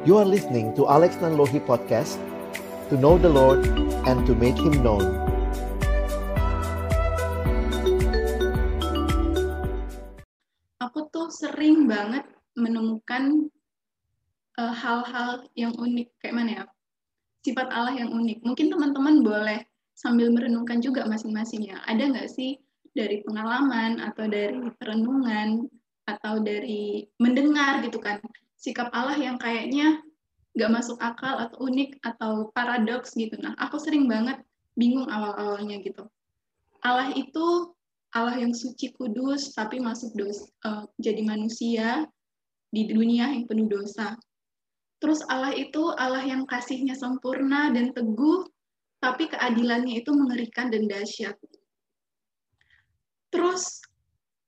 [0.00, 2.16] You are listening to Alex Nanlohi Podcast
[2.88, 3.68] To know the Lord
[4.08, 5.04] and to make Him known.
[10.80, 12.24] Aku tuh sering banget
[12.56, 13.52] menemukan
[14.56, 16.08] uh, hal-hal yang unik.
[16.24, 16.64] Kayak mana ya?
[17.44, 18.40] Sifat Allah yang unik.
[18.40, 19.60] Mungkin teman-teman boleh
[19.92, 22.56] sambil merenungkan juga masing-masingnya ada nggak sih
[22.96, 25.68] dari pengalaman atau dari perenungan
[26.08, 28.16] atau dari mendengar gitu kan
[28.60, 30.04] sikap Allah yang kayaknya
[30.52, 33.40] nggak masuk akal atau unik atau paradoks gitu.
[33.40, 34.36] Nah aku sering banget
[34.76, 36.04] bingung awal-awalnya gitu.
[36.84, 37.72] Allah itu
[38.12, 42.04] Allah yang suci kudus tapi masuk dos uh, jadi manusia
[42.68, 44.18] di dunia yang penuh dosa.
[45.00, 48.44] Terus Allah itu Allah yang kasihnya sempurna dan teguh
[49.00, 51.38] tapi keadilannya itu mengerikan dan dahsyat.
[53.32, 53.80] Terus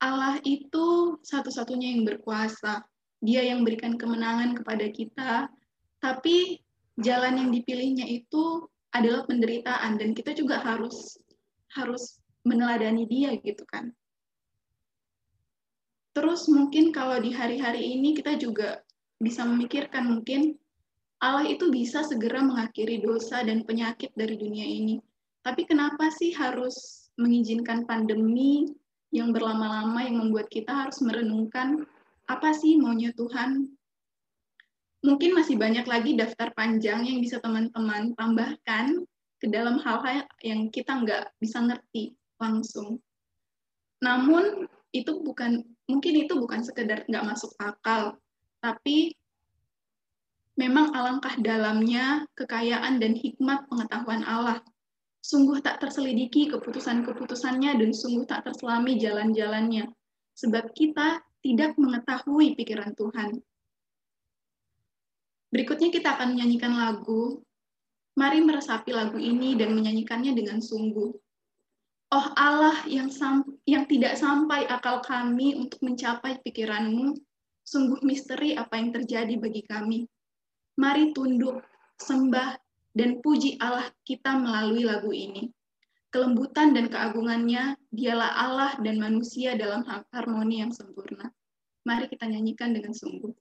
[0.02, 2.84] Allah itu satu-satunya yang berkuasa.
[3.22, 5.46] Dia yang berikan kemenangan kepada kita,
[6.02, 6.58] tapi
[6.98, 11.16] jalan yang dipilihnya itu adalah penderitaan dan kita juga harus
[11.72, 13.94] harus meneladani dia gitu kan.
[16.12, 18.84] Terus mungkin kalau di hari-hari ini kita juga
[19.16, 20.60] bisa memikirkan mungkin
[21.22, 24.98] Allah itu bisa segera mengakhiri dosa dan penyakit dari dunia ini.
[25.40, 28.68] Tapi kenapa sih harus mengizinkan pandemi
[29.14, 31.86] yang berlama-lama yang membuat kita harus merenungkan
[32.28, 33.66] apa sih maunya Tuhan.
[35.02, 39.02] Mungkin masih banyak lagi daftar panjang yang bisa teman-teman tambahkan
[39.42, 43.02] ke dalam hal-hal yang kita nggak bisa ngerti langsung.
[43.98, 48.14] Namun itu bukan mungkin itu bukan sekedar nggak masuk akal,
[48.62, 49.18] tapi
[50.54, 54.62] memang alangkah dalamnya kekayaan dan hikmat pengetahuan Allah
[55.22, 59.86] Sungguh tak terselidiki keputusan-keputusannya dan sungguh tak terselami jalan-jalannya.
[60.34, 63.42] Sebab kita tidak mengetahui pikiran Tuhan.
[65.52, 67.44] Berikutnya kita akan menyanyikan lagu.
[68.16, 71.12] Mari meresapi lagu ini dan menyanyikannya dengan sungguh.
[72.12, 73.08] Oh Allah yang
[73.64, 77.16] yang tidak sampai akal kami untuk mencapai pikiranmu,
[77.64, 80.04] sungguh misteri apa yang terjadi bagi kami.
[80.76, 81.64] Mari tunduk,
[82.00, 82.56] sembah,
[82.92, 85.48] dan puji Allah kita melalui lagu ini.
[86.12, 89.80] Kelembutan dan keagungannya, dialah Allah dan manusia dalam
[90.12, 91.32] harmoni yang sempurna.
[91.82, 93.34] Mari kita nyanyikan dengan sungguh.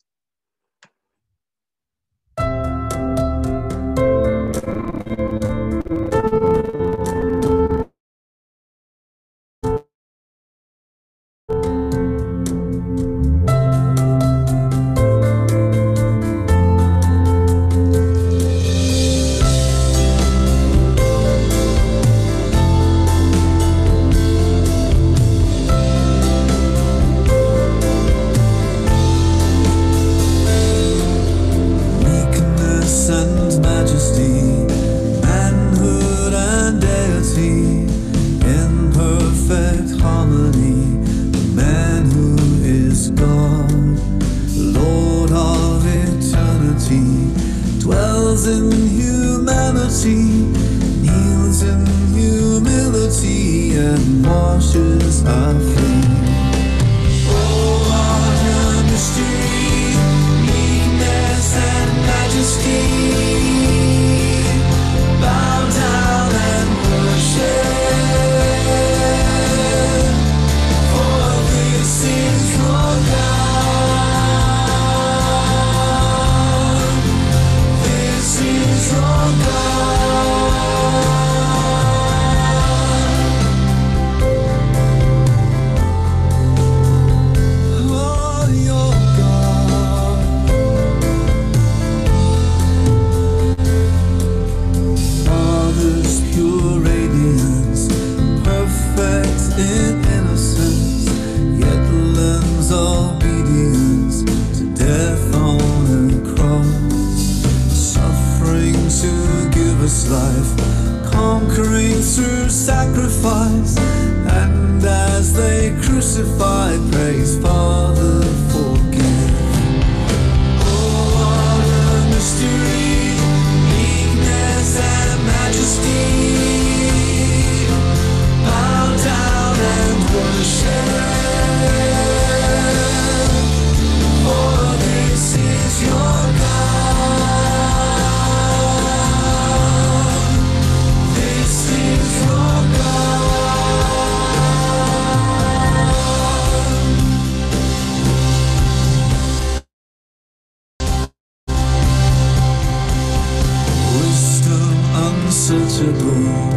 [155.82, 156.51] impossible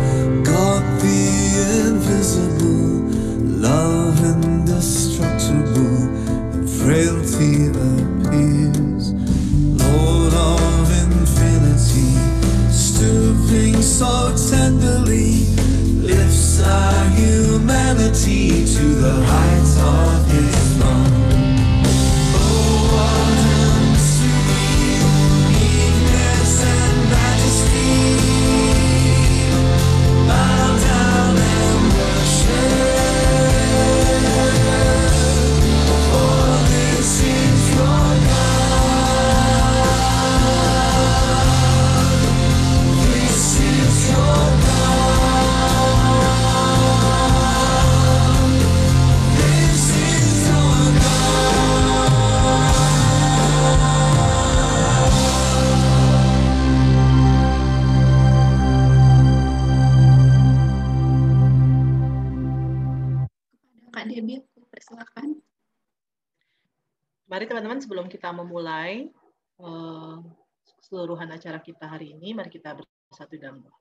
[70.95, 73.75] keseluruhan acara kita hari ini, mari kita bersatu dalam doa.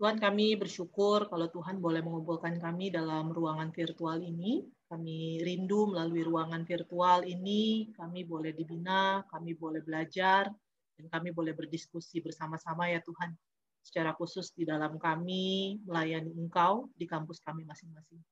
[0.00, 4.64] Tuhan kami bersyukur kalau Tuhan boleh mengumpulkan kami dalam ruangan virtual ini.
[4.88, 10.48] Kami rindu melalui ruangan virtual ini, kami boleh dibina, kami boleh belajar,
[10.96, 13.36] dan kami boleh berdiskusi bersama-sama ya Tuhan.
[13.84, 18.24] Secara khusus di dalam kami melayani Engkau di kampus kami masing-masing.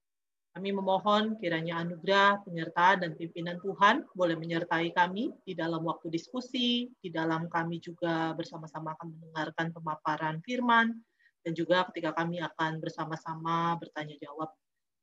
[0.55, 6.95] Kami memohon kiranya anugerah, penyertaan, dan pimpinan Tuhan boleh menyertai kami di dalam waktu diskusi,
[7.03, 10.95] di dalam kami juga bersama-sama akan mendengarkan pemaparan firman,
[11.43, 14.55] dan juga ketika kami akan bersama-sama bertanya jawab.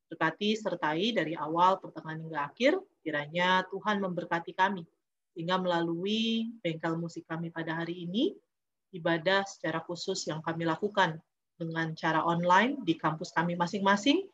[0.07, 4.87] Berkati sertai dari awal, pertengahan hingga akhir, kiranya Tuhan memberkati kami,
[5.35, 8.31] sehingga melalui bengkel musik kami pada hari ini,
[8.95, 11.19] ibadah secara khusus yang kami lakukan
[11.59, 14.31] dengan cara online di kampus kami masing-masing,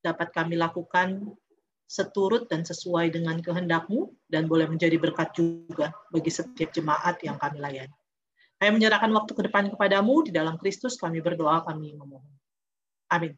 [0.00, 1.28] dapat kami lakukan
[1.90, 7.58] seturut dan sesuai dengan kehendakmu dan boleh menjadi berkat juga bagi setiap jemaat yang kami
[7.58, 7.94] layani.
[8.60, 12.28] Saya menyerahkan waktu ke depan kepadamu, di dalam Kristus kami berdoa, kami memohon.
[13.10, 13.34] Amin.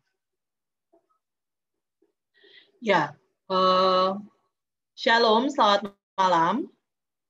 [2.82, 3.14] Ya,
[3.46, 4.10] eh,
[4.92, 5.88] Shalom, selamat
[6.20, 6.68] malam.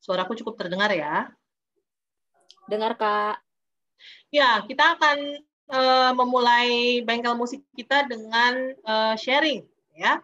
[0.03, 1.31] Suaraku cukup terdengar ya.
[2.67, 3.39] Dengar Kak.
[4.35, 5.39] Ya, kita akan
[5.71, 9.63] eh, memulai bengkel musik kita dengan eh, sharing
[9.95, 10.19] ya.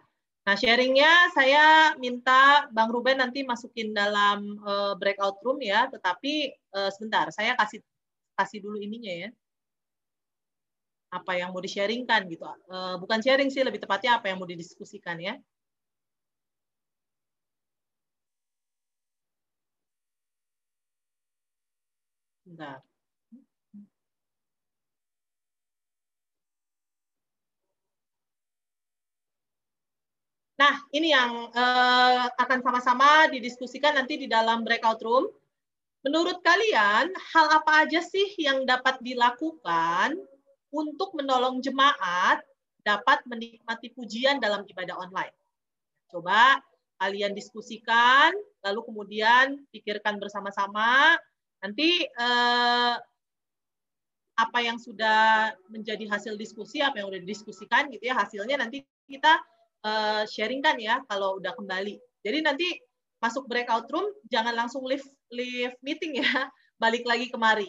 [0.47, 6.89] Nah, sharingnya saya minta Bang Ruben nanti masukin dalam eh, breakout room ya, tetapi eh,
[6.95, 7.79] sebentar, saya kasih
[8.39, 9.29] kasih dulu ininya ya.
[11.09, 12.45] Apa yang mau di-sharingkan gitu.
[12.45, 15.33] Eh, bukan sharing sih, lebih tepatnya apa yang mau didiskusikan ya.
[22.45, 22.88] Bentar.
[30.59, 35.31] Nah, ini yang eh, akan sama-sama didiskusikan nanti di dalam breakout room.
[36.03, 40.19] Menurut kalian, hal apa aja sih yang dapat dilakukan
[40.71, 42.43] untuk menolong jemaat
[42.83, 45.35] dapat menikmati pujian dalam ibadah online?
[46.11, 46.59] Coba
[46.99, 51.15] kalian diskusikan, lalu kemudian pikirkan bersama-sama.
[51.63, 52.95] Nanti eh,
[54.35, 59.39] apa yang sudah menjadi hasil diskusi, apa yang sudah didiskusikan gitu ya, hasilnya nanti kita
[59.83, 61.99] uh, sharingkan ya kalau udah kembali.
[62.23, 62.67] Jadi nanti
[63.19, 66.47] masuk breakout room jangan langsung leave leave meeting ya,
[66.83, 67.67] balik lagi kemari.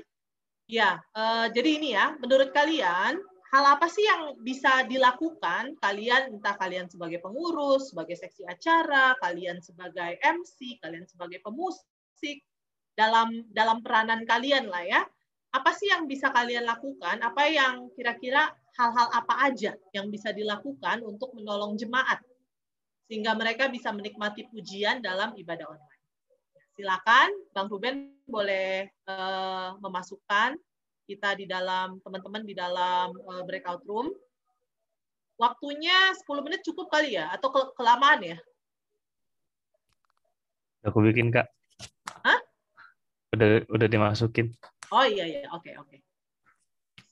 [0.70, 3.18] Ya, uh, jadi ini ya, menurut kalian
[3.50, 9.58] hal apa sih yang bisa dilakukan kalian entah kalian sebagai pengurus, sebagai seksi acara, kalian
[9.58, 12.46] sebagai MC, kalian sebagai pemusik
[12.94, 15.02] dalam dalam peranan kalian lah ya.
[15.50, 17.18] Apa sih yang bisa kalian lakukan?
[17.26, 22.22] Apa yang kira-kira hal-hal apa aja yang bisa dilakukan untuk menolong jemaat
[23.10, 26.02] sehingga mereka bisa menikmati pujian dalam ibadah online.
[26.78, 30.54] Silakan Bang Ruben boleh uh, memasukkan
[31.10, 34.14] kita di dalam teman-teman di dalam uh, breakout room.
[35.34, 38.38] Waktunya 10 menit cukup kali ya atau ke kelamaan ya?
[40.86, 41.50] Aku bikin kak.
[42.22, 42.38] Hah?
[43.34, 44.54] Udah udah dimasukin.
[44.94, 45.98] Oh iya iya oke oke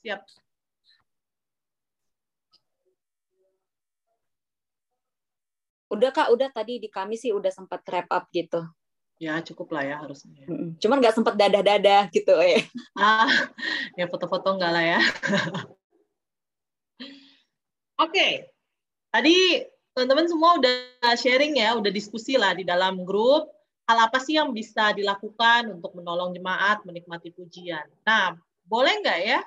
[0.08, 0.22] siap.
[5.88, 8.60] Udah Kak, udah tadi di kami sih udah sempat wrap up gitu.
[9.18, 10.46] Ya cukup lah ya harusnya.
[10.78, 12.60] Cuman nggak sempat dadah-dadah gitu ya.
[12.94, 13.26] Ah,
[13.96, 15.00] ya foto-foto enggak lah ya.
[17.98, 18.54] Oke,
[19.10, 20.76] tadi teman-teman semua udah
[21.18, 23.50] sharing ya, udah diskusi lah di dalam grup.
[23.90, 27.88] Hal apa sih yang bisa dilakukan untuk menolong jemaat menikmati pujian?
[28.04, 28.36] Nah,
[28.68, 29.40] boleh nggak ya?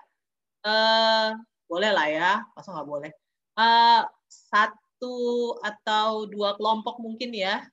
[0.67, 1.29] Eh,
[1.69, 3.11] boleh lah ya, masa nggak boleh?
[3.55, 7.65] Eh, saat satu atau dua kelompok mungkin ya.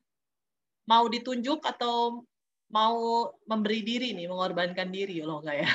[0.88, 2.25] Mau ditunjuk atau
[2.73, 5.68] mau memberi diri nih, mengorbankan diri loh enggak ya?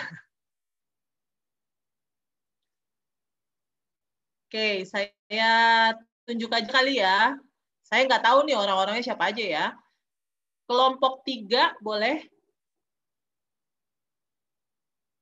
[4.50, 5.94] Oke, saya
[6.26, 7.38] tunjuk aja kali ya.
[7.86, 9.66] Saya nggak tahu nih orang-orangnya siapa aja ya.
[10.66, 12.18] Kelompok tiga boleh.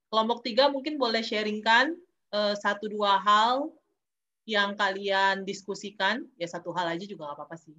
[0.07, 1.91] Kelompok tiga mungkin boleh sharingkan
[2.31, 3.67] eh, satu dua hal
[4.55, 6.15] yang kalian diskusikan.
[6.41, 7.75] Ya satu hal aja juga nggak apa-apa sih.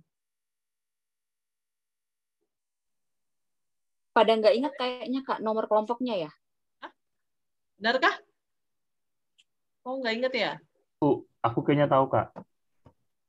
[4.16, 6.30] Pada nggak ingat kayaknya Kak nomor kelompoknya ya?
[7.80, 8.14] Benarkah?
[9.86, 10.52] Oh nggak inget ya?
[11.42, 12.26] Aku kayaknya tahu, Kak.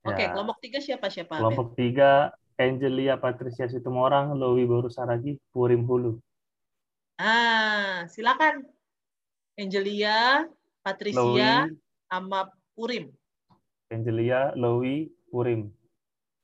[0.06, 1.34] Oke, Ya, kelompok tiga siapa siapa?
[1.34, 1.42] Ben?
[1.42, 2.30] kelompok tiga,
[2.62, 6.22] Angelia Patricia Situmorang, Lowi Boru Saragi, Purim Hulu.
[7.18, 8.62] Ah, silakan.
[9.58, 10.46] Angelia,
[10.86, 11.78] Patricia, Lowi,
[12.10, 13.10] sama Purim.
[13.94, 15.70] Angelia, Lowi, Purim.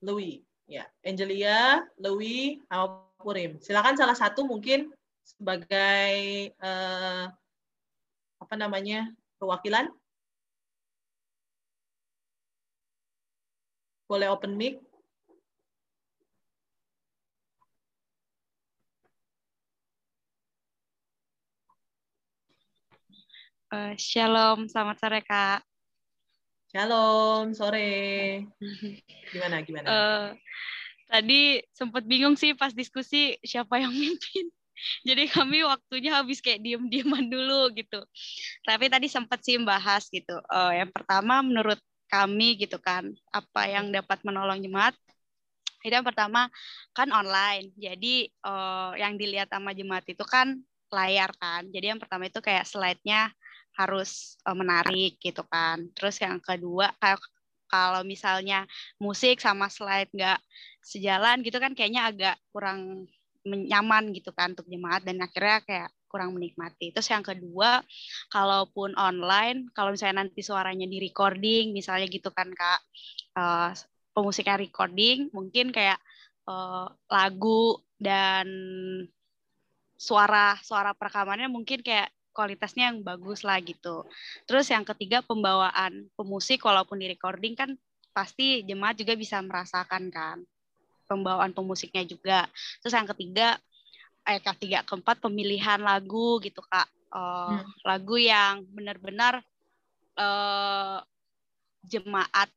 [0.06, 0.46] Louis.
[0.70, 3.58] Ya, Angelia, Louis, sama Purim.
[3.58, 4.94] Silakan salah satu mungkin
[5.25, 6.13] sebagai
[6.53, 7.25] eh,
[8.38, 9.10] apa namanya
[9.41, 9.89] perwakilan.
[14.06, 14.77] Boleh open mic.
[23.70, 25.68] Eh, shalom, selamat sore Kak.
[26.69, 28.45] Shalom, sore.
[29.33, 29.88] Gimana, gimana?
[29.89, 30.27] Eh,
[31.09, 34.53] tadi sempat bingung sih pas diskusi siapa yang mimpin.
[35.09, 38.05] Jadi kami waktunya habis kayak diem-dieman dulu gitu.
[38.69, 40.38] Tapi tadi sempat sih bahas gitu.
[40.45, 44.93] Eh, yang pertama menurut kami gitu kan, apa yang dapat menolong jemaat?
[45.81, 46.53] Itu yang pertama
[46.93, 47.73] kan online.
[47.81, 50.53] Jadi eh, yang dilihat sama jemaat itu kan
[50.93, 51.65] layar kan.
[51.73, 53.33] Jadi yang pertama itu kayak slide-nya
[53.79, 55.88] harus eh, menarik gitu kan.
[55.95, 57.24] Terus yang kedua kayak
[57.69, 58.65] kalau misalnya
[58.98, 60.39] musik sama slide nggak
[60.81, 63.05] sejalan gitu kan kayaknya agak kurang
[63.45, 66.89] nyaman gitu kan untuk jemaat dan akhirnya kayak kurang menikmati.
[66.89, 67.86] Terus yang kedua,
[68.33, 72.81] kalaupun online, kalau misalnya nanti suaranya di recording, misalnya gitu kan kak,
[73.38, 73.71] eh,
[74.12, 76.01] pemusiknya recording, mungkin kayak
[76.50, 78.48] eh, lagu dan
[80.00, 84.05] suara suara perekamannya mungkin kayak kualitasnya yang bagus lah gitu.
[84.45, 87.74] Terus yang ketiga pembawaan pemusik walaupun di recording kan
[88.13, 90.38] pasti jemaat juga bisa merasakan kan
[91.09, 92.45] pembawaan pemusiknya juga.
[92.81, 93.57] Terus yang ketiga
[94.29, 96.88] eh ketiga keempat pemilihan lagu gitu kak.
[96.88, 97.65] Eh, Hmm.
[97.81, 99.41] Lagu yang benar-benar
[100.19, 101.00] eh,
[101.88, 102.50] jemaat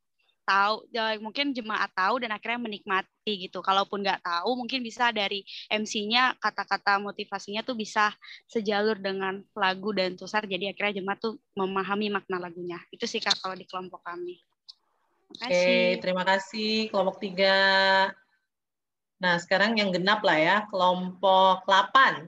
[0.43, 3.63] tahu ya, mungkin jemaat tahu dan akhirnya menikmati gitu.
[3.63, 8.11] Kalaupun nggak tahu mungkin bisa dari MC-nya kata-kata motivasinya tuh bisa
[8.47, 12.79] sejalur dengan lagu dan tusar jadi akhirnya jemaat tuh memahami makna lagunya.
[12.91, 14.39] Itu sih Kak kalau di kelompok kami.
[15.33, 15.97] Terima Oke, kasih.
[15.97, 17.57] terima kasih kelompok tiga.
[19.23, 22.27] Nah, sekarang yang genap lah ya, kelompok 8.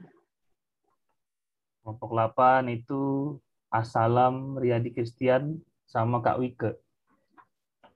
[1.84, 3.36] Kelompok 8 itu
[3.68, 6.85] Asalam Riyadi Christian sama Kak Wike.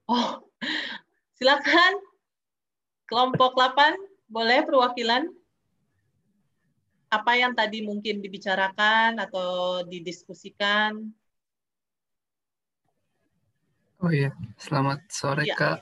[0.09, 0.41] Oh,
[1.37, 1.93] silakan.
[3.05, 3.99] Kelompok 8,
[4.31, 5.27] boleh perwakilan?
[7.11, 11.11] Apa yang tadi mungkin dibicarakan atau didiskusikan?
[13.99, 15.55] Oh iya, selamat sore Iya.
[15.59, 15.79] Kak.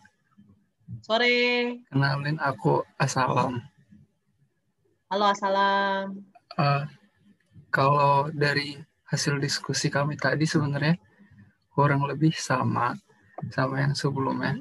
[1.05, 1.37] Sore.
[1.85, 3.61] Kenalin aku Asalam.
[5.13, 6.17] Halo, Assalam.
[6.57, 6.83] Eh,
[7.69, 8.73] kalau dari
[9.05, 10.97] hasil diskusi kami tadi sebenarnya
[11.69, 12.97] kurang lebih sama
[13.51, 14.59] sama yang sebelumnya.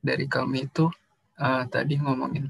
[0.00, 0.88] Dari kami itu
[1.36, 2.48] eh, tadi ngomongin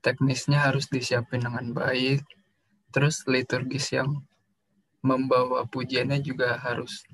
[0.00, 2.24] teknisnya harus disiapin dengan baik.
[2.90, 4.24] Terus liturgis yang
[5.00, 7.06] membawa pujiannya juga harus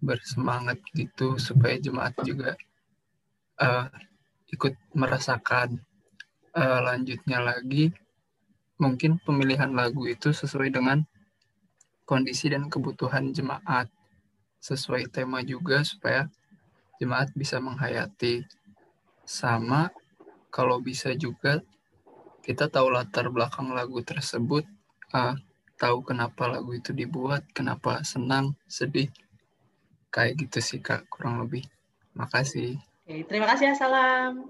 [0.00, 2.54] bersemangat gitu supaya jemaat juga
[3.58, 3.86] eh,
[4.52, 5.80] ikut merasakan.
[6.56, 7.92] Eh, lanjutnya lagi
[8.76, 11.04] mungkin pemilihan lagu itu sesuai dengan
[12.04, 13.88] kondisi dan kebutuhan jemaat
[14.60, 16.28] sesuai tema juga supaya
[17.00, 18.44] jemaat bisa menghayati.
[19.26, 19.90] Sama
[20.52, 21.60] kalau bisa juga
[22.46, 24.62] kita tahu latar belakang lagu tersebut
[25.10, 25.34] ah,
[25.76, 29.10] tahu kenapa lagu itu dibuat kenapa senang sedih
[30.14, 31.66] kayak gitu sih kak kurang lebih.
[32.16, 32.80] Makasih.
[33.04, 34.48] Oke, terima kasih Assalam.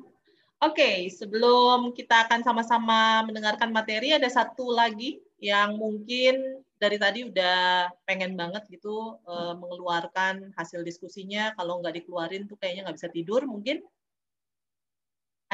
[0.62, 7.88] Oke, sebelum kita akan sama-sama mendengarkan materi, ada satu lagi yang mungkin dari tadi udah
[8.06, 11.52] pengen banget gitu eh, mengeluarkan hasil diskusinya.
[11.56, 13.76] Kalau nggak dikeluarin tuh kayaknya nggak bisa tidur mungkin.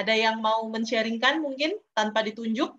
[0.00, 2.70] Ada yang mau men-sharingkan mungkin tanpa ditunjuk?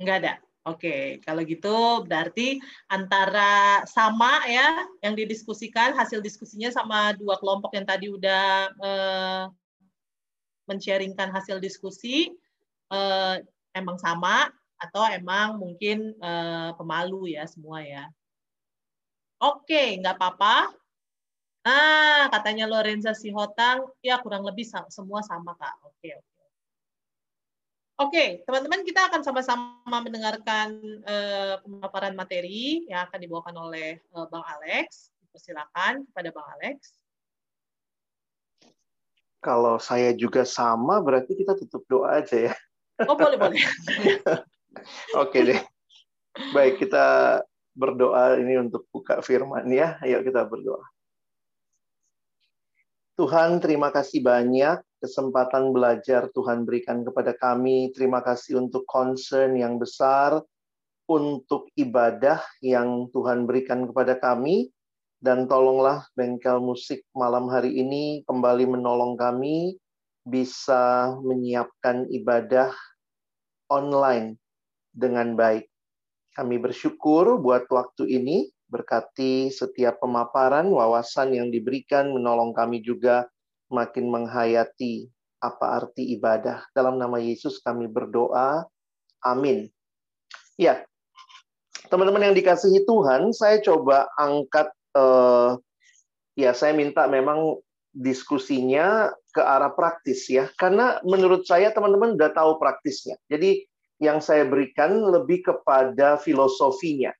[0.00, 0.49] Nggak ada.
[0.68, 7.88] Oke, kalau gitu berarti antara sama ya yang didiskusikan hasil diskusinya sama dua kelompok yang
[7.88, 9.44] tadi udah eh,
[11.32, 12.28] hasil diskusi
[12.92, 13.36] eh,
[13.72, 18.04] emang sama atau emang mungkin eh, pemalu ya semua ya.
[19.40, 20.76] Oke, nggak apa-apa.
[21.64, 25.80] Nah, katanya Lorenza Sihotang, ya kurang lebih semua sama Kak.
[25.88, 26.29] Oke, oke.
[28.00, 30.72] Oke, teman-teman kita akan sama-sama mendengarkan
[31.04, 35.12] eh, pemaparan materi yang akan dibawakan oleh eh, Bang Alex.
[35.28, 36.96] Persilakan kepada Bang Alex.
[39.44, 42.54] Kalau saya juga sama, berarti kita tutup doa aja ya.
[43.04, 43.60] Oh, boleh, boleh.
[45.20, 45.60] Oke deh.
[46.56, 47.40] Baik, kita
[47.76, 50.00] berdoa ini untuk buka firman ya.
[50.00, 50.88] Ayo kita berdoa.
[53.20, 57.90] Tuhan, terima kasih banyak kesempatan belajar Tuhan berikan kepada kami.
[57.96, 60.44] Terima kasih untuk concern yang besar,
[61.08, 64.70] untuk ibadah yang Tuhan berikan kepada kami.
[65.20, 69.76] Dan tolonglah bengkel musik malam hari ini kembali menolong kami
[70.24, 72.72] bisa menyiapkan ibadah
[73.68, 74.40] online
[74.96, 75.68] dengan baik.
[76.32, 83.26] Kami bersyukur buat waktu ini, berkati setiap pemaparan, wawasan yang diberikan, menolong kami juga
[83.70, 85.08] makin menghayati
[85.40, 86.68] apa arti ibadah.
[86.76, 88.68] Dalam nama Yesus kami berdoa.
[89.24, 89.72] Amin.
[90.60, 90.84] Ya,
[91.88, 95.50] teman-teman yang dikasihi Tuhan, saya coba angkat, eh,
[96.36, 97.56] ya saya minta memang
[97.90, 100.46] diskusinya ke arah praktis ya.
[100.54, 103.16] Karena menurut saya teman-teman udah tahu praktisnya.
[103.26, 103.64] Jadi
[104.00, 107.12] yang saya berikan lebih kepada filosofinya.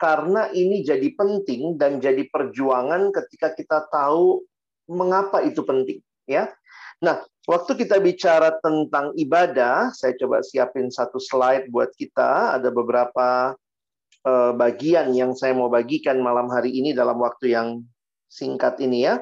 [0.00, 4.42] Karena ini jadi penting dan jadi perjuangan ketika kita tahu
[4.86, 6.50] mengapa itu penting, ya.
[7.02, 7.18] Nah,
[7.50, 12.54] waktu kita bicara tentang ibadah, saya coba siapin satu slide buat kita.
[12.54, 13.58] Ada beberapa
[14.22, 17.82] eh, bagian yang saya mau bagikan malam hari ini dalam waktu yang
[18.30, 19.18] singkat ini ya.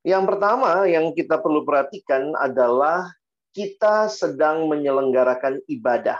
[0.00, 3.04] Yang pertama yang kita perlu perhatikan adalah
[3.52, 6.16] kita sedang menyelenggarakan ibadah.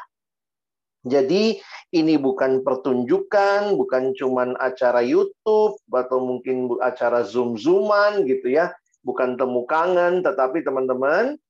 [1.01, 1.57] Jadi
[1.97, 8.69] ini bukan pertunjukan, bukan cuman acara YouTube atau mungkin acara Zoom-Zooman gitu ya,
[9.01, 11.41] bukan temu kangen, tetapi teman-teman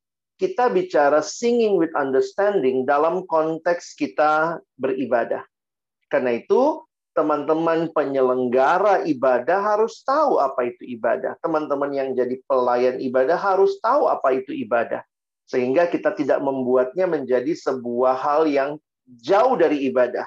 [0.41, 5.45] kita bicara singing with understanding dalam konteks kita beribadah.
[6.09, 6.81] Karena itu
[7.13, 11.37] teman-teman penyelenggara ibadah harus tahu apa itu ibadah.
[11.45, 15.05] Teman-teman yang jadi pelayan ibadah harus tahu apa itu ibadah.
[15.45, 18.79] Sehingga kita tidak membuatnya menjadi sebuah hal yang
[19.19, 20.27] jauh dari ibadah.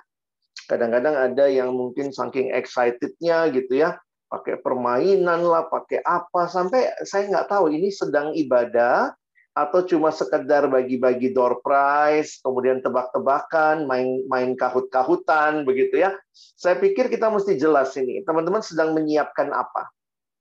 [0.67, 3.99] Kadang-kadang ada yang mungkin saking excitednya gitu ya,
[4.31, 9.11] pakai permainan lah, pakai apa, sampai saya nggak tahu ini sedang ibadah
[9.53, 16.17] atau cuma sekedar bagi-bagi door prize, kemudian tebak-tebakan, main main kahut-kahutan begitu ya.
[16.33, 19.93] Saya pikir kita mesti jelas ini, teman-teman sedang menyiapkan apa.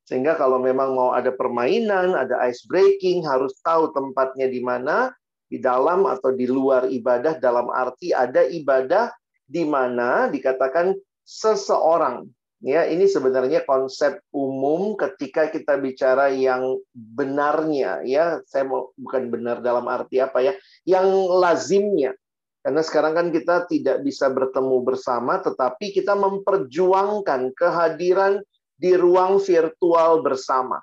[0.08, 5.12] Sehingga kalau memang mau ada permainan, ada ice breaking, harus tahu tempatnya di mana,
[5.52, 9.12] di dalam atau di luar ibadah dalam arti ada ibadah
[9.44, 10.96] di mana dikatakan
[11.28, 12.24] seseorang.
[12.62, 18.40] Ya ini sebenarnya konsep umum ketika kita bicara yang benarnya ya.
[18.48, 20.56] Saya mau bukan benar dalam arti apa ya.
[20.88, 22.16] Yang lazimnya.
[22.62, 28.38] Karena sekarang kan kita tidak bisa bertemu bersama tetapi kita memperjuangkan kehadiran
[28.78, 30.78] di ruang virtual bersama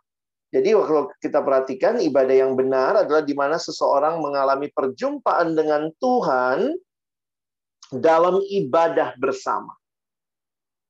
[0.49, 6.73] jadi kalau kita perhatikan ibadah yang benar adalah di mana seseorang mengalami perjumpaan dengan Tuhan
[7.93, 9.77] dalam ibadah bersama.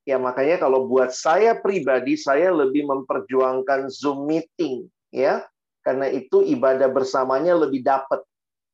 [0.07, 5.43] Ya makanya kalau buat saya pribadi saya lebih memperjuangkan Zoom meeting ya.
[5.83, 8.23] Karena itu ibadah bersamanya lebih dapat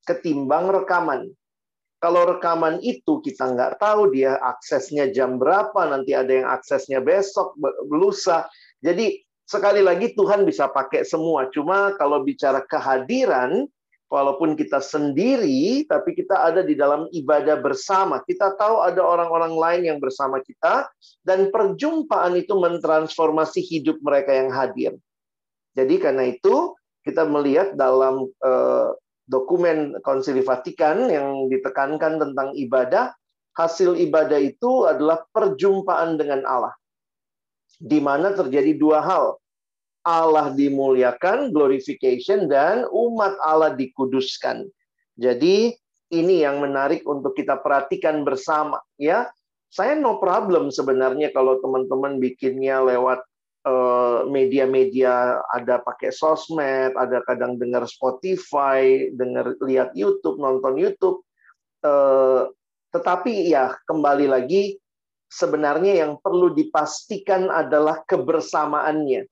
[0.06, 1.34] ketimbang rekaman.
[1.98, 7.58] Kalau rekaman itu kita nggak tahu dia aksesnya jam berapa, nanti ada yang aksesnya besok,
[7.90, 8.46] lusa.
[8.86, 11.48] Jadi sekali lagi Tuhan bisa pakai semua.
[11.54, 13.70] Cuma kalau bicara kehadiran,
[14.10, 18.22] walaupun kita sendiri, tapi kita ada di dalam ibadah bersama.
[18.22, 20.90] Kita tahu ada orang-orang lain yang bersama kita,
[21.26, 24.94] dan perjumpaan itu mentransformasi hidup mereka yang hadir.
[25.76, 28.90] Jadi karena itu kita melihat dalam eh,
[29.26, 33.12] dokumen Konsili Vatikan yang ditekankan tentang ibadah,
[33.58, 36.74] hasil ibadah itu adalah perjumpaan dengan Allah
[37.80, 39.38] di mana terjadi dua hal.
[40.06, 44.70] Allah dimuliakan, glorification, dan umat Allah dikuduskan.
[45.18, 45.74] Jadi
[46.14, 48.78] ini yang menarik untuk kita perhatikan bersama.
[49.02, 49.26] Ya,
[49.74, 53.26] saya no problem sebenarnya kalau teman-teman bikinnya lewat
[53.66, 61.26] eh, media-media, ada pakai sosmed, ada kadang dengar Spotify, dengar lihat YouTube, nonton YouTube.
[61.82, 62.46] Eh,
[62.96, 64.80] Tetapi ya kembali lagi
[65.36, 69.28] sebenarnya yang perlu dipastikan adalah kebersamaannya.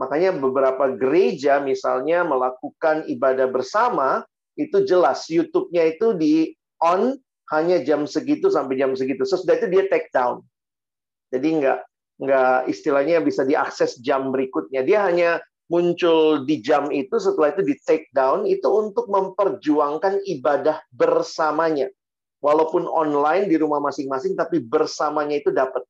[0.00, 4.24] Makanya beberapa gereja misalnya melakukan ibadah bersama
[4.56, 7.16] itu jelas YouTube-nya itu di on
[7.52, 9.28] hanya jam segitu sampai jam segitu.
[9.28, 10.40] Sesudah itu dia take down.
[11.32, 11.80] Jadi nggak
[12.16, 14.84] nggak istilahnya bisa diakses jam berikutnya.
[14.84, 15.30] Dia hanya
[15.66, 21.90] muncul di jam itu setelah itu di take down itu untuk memperjuangkan ibadah bersamanya.
[22.46, 25.82] Walaupun online di rumah masing-masing tapi bersamanya itu dapat.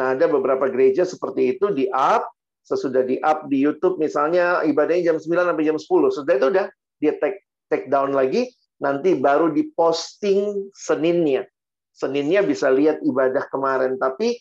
[0.00, 2.24] Nah, ada beberapa gereja seperti itu di up,
[2.64, 6.08] sesudah di up di YouTube misalnya ibadahnya jam 9 sampai jam 10.
[6.08, 6.66] Sudah itu udah
[7.04, 8.48] dia take take down lagi,
[8.80, 11.44] nanti baru diposting Seninnya.
[11.92, 14.40] Seninnya bisa lihat ibadah kemarin, tapi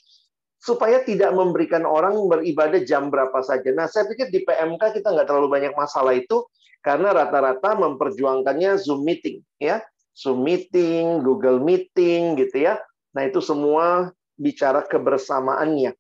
[0.64, 3.68] supaya tidak memberikan orang beribadah jam berapa saja.
[3.76, 6.48] Nah, saya pikir di PMK kita nggak terlalu banyak masalah itu
[6.80, 9.84] karena rata-rata memperjuangkannya Zoom meeting, ya,
[10.18, 12.82] Zoom meeting, Google meeting, gitu ya.
[13.14, 15.94] Nah, itu semua bicara kebersamaannya.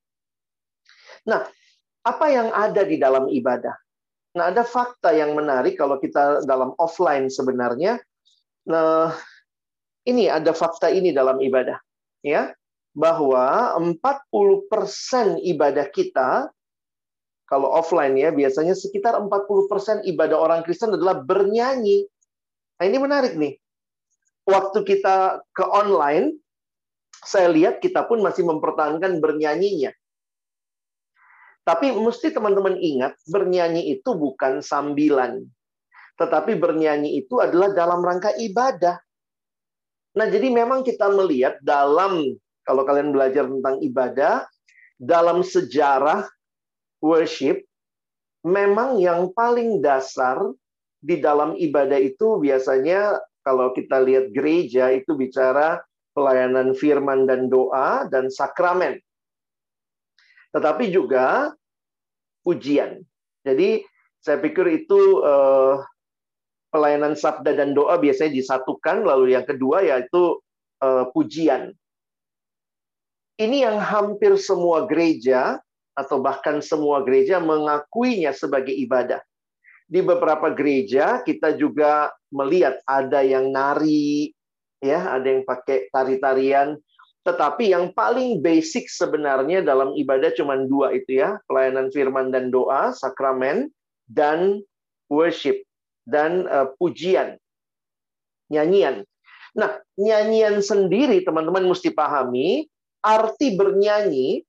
[1.30, 1.46] Nah,
[2.02, 3.78] apa yang ada di dalam ibadah?
[4.34, 8.02] Nah, ada fakta yang menarik kalau kita dalam offline sebenarnya.
[8.66, 9.14] Nah,
[10.10, 11.78] ini ada fakta ini dalam ibadah,
[12.26, 12.58] ya
[12.98, 16.50] bahwa 40% ibadah kita
[17.46, 22.10] kalau offline ya biasanya sekitar 40% ibadah orang Kristen adalah bernyanyi.
[22.82, 23.54] Nah, ini menarik nih.
[24.48, 26.40] Waktu kita ke online,
[27.28, 29.92] saya lihat kita pun masih mempertahankan bernyanyinya.
[31.68, 35.44] Tapi mesti teman-teman ingat, bernyanyi itu bukan sambilan.
[36.16, 38.96] Tetapi bernyanyi itu adalah dalam rangka ibadah.
[40.16, 42.24] Nah, jadi memang kita melihat dalam
[42.64, 44.48] kalau kalian belajar tentang ibadah,
[44.96, 46.24] dalam sejarah
[47.04, 47.64] worship,
[48.48, 50.40] memang yang paling dasar
[51.04, 55.80] di dalam ibadah itu biasanya kalau kita lihat gereja itu bicara
[56.12, 59.00] pelayanan firman dan doa dan sakramen.
[60.52, 61.56] Tetapi juga
[62.44, 63.00] pujian.
[63.48, 63.88] Jadi
[64.20, 65.80] saya pikir itu eh,
[66.76, 70.44] pelayanan sabda dan doa biasanya disatukan, lalu yang kedua yaitu
[70.84, 71.72] eh, pujian.
[73.40, 75.62] Ini yang hampir semua gereja
[75.96, 79.24] atau bahkan semua gereja mengakuinya sebagai ibadah.
[79.88, 84.36] Di beberapa gereja kita juga melihat ada yang nari,
[84.84, 86.76] ya, ada yang pakai tari-tarian.
[87.24, 92.92] Tetapi yang paling basic sebenarnya dalam ibadah cuma dua itu ya, pelayanan firman dan doa,
[92.92, 93.72] sakramen,
[94.08, 94.64] dan
[95.08, 95.64] worship,
[96.08, 97.40] dan uh, pujian,
[98.52, 99.04] nyanyian.
[99.56, 102.68] Nah, nyanyian sendiri teman-teman mesti pahami,
[103.04, 104.44] arti bernyanyi,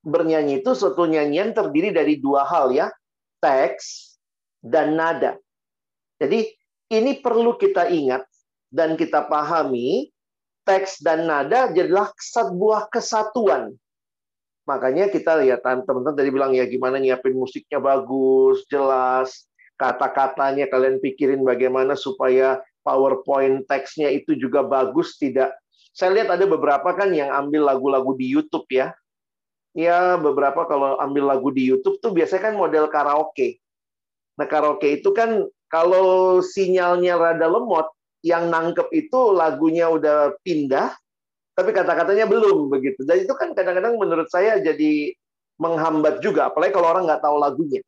[0.00, 2.88] bernyanyi itu suatu nyanyian terdiri dari dua hal ya,
[3.40, 4.09] teks
[4.60, 5.36] dan nada.
[6.20, 6.52] Jadi
[6.92, 8.24] ini perlu kita ingat
[8.68, 10.12] dan kita pahami,
[10.68, 13.72] teks dan nada adalah sebuah kesatuan.
[14.68, 19.48] Makanya kita lihat teman-teman tadi bilang ya gimana nyiapin musiknya bagus, jelas,
[19.80, 25.56] kata-katanya kalian pikirin bagaimana supaya PowerPoint teksnya itu juga bagus, tidak
[25.90, 28.94] saya lihat ada beberapa kan yang ambil lagu-lagu di YouTube ya.
[29.70, 33.59] Ya, beberapa kalau ambil lagu di YouTube tuh biasanya kan model karaoke.
[34.40, 37.92] Nah, karaoke itu kan kalau sinyalnya rada lemot,
[38.24, 40.96] yang nangkep itu lagunya udah pindah,
[41.52, 43.04] tapi kata-katanya belum begitu.
[43.04, 45.12] Dan itu kan kadang-kadang menurut saya jadi
[45.60, 47.84] menghambat juga, apalagi kalau orang nggak tahu lagunya.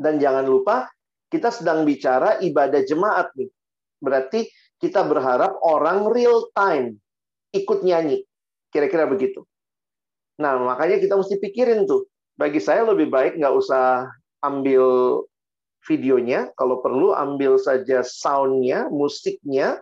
[0.00, 0.88] Dan jangan lupa,
[1.28, 3.52] kita sedang bicara ibadah jemaat nih.
[4.00, 4.48] Berarti
[4.80, 6.96] kita berharap orang real time
[7.52, 8.24] ikut nyanyi.
[8.72, 9.44] Kira-kira begitu.
[10.40, 12.10] Nah, makanya kita mesti pikirin tuh.
[12.34, 14.10] Bagi saya lebih baik nggak usah
[14.42, 14.82] ambil
[15.84, 16.52] videonya.
[16.56, 19.80] Kalau perlu ambil saja soundnya, musiknya,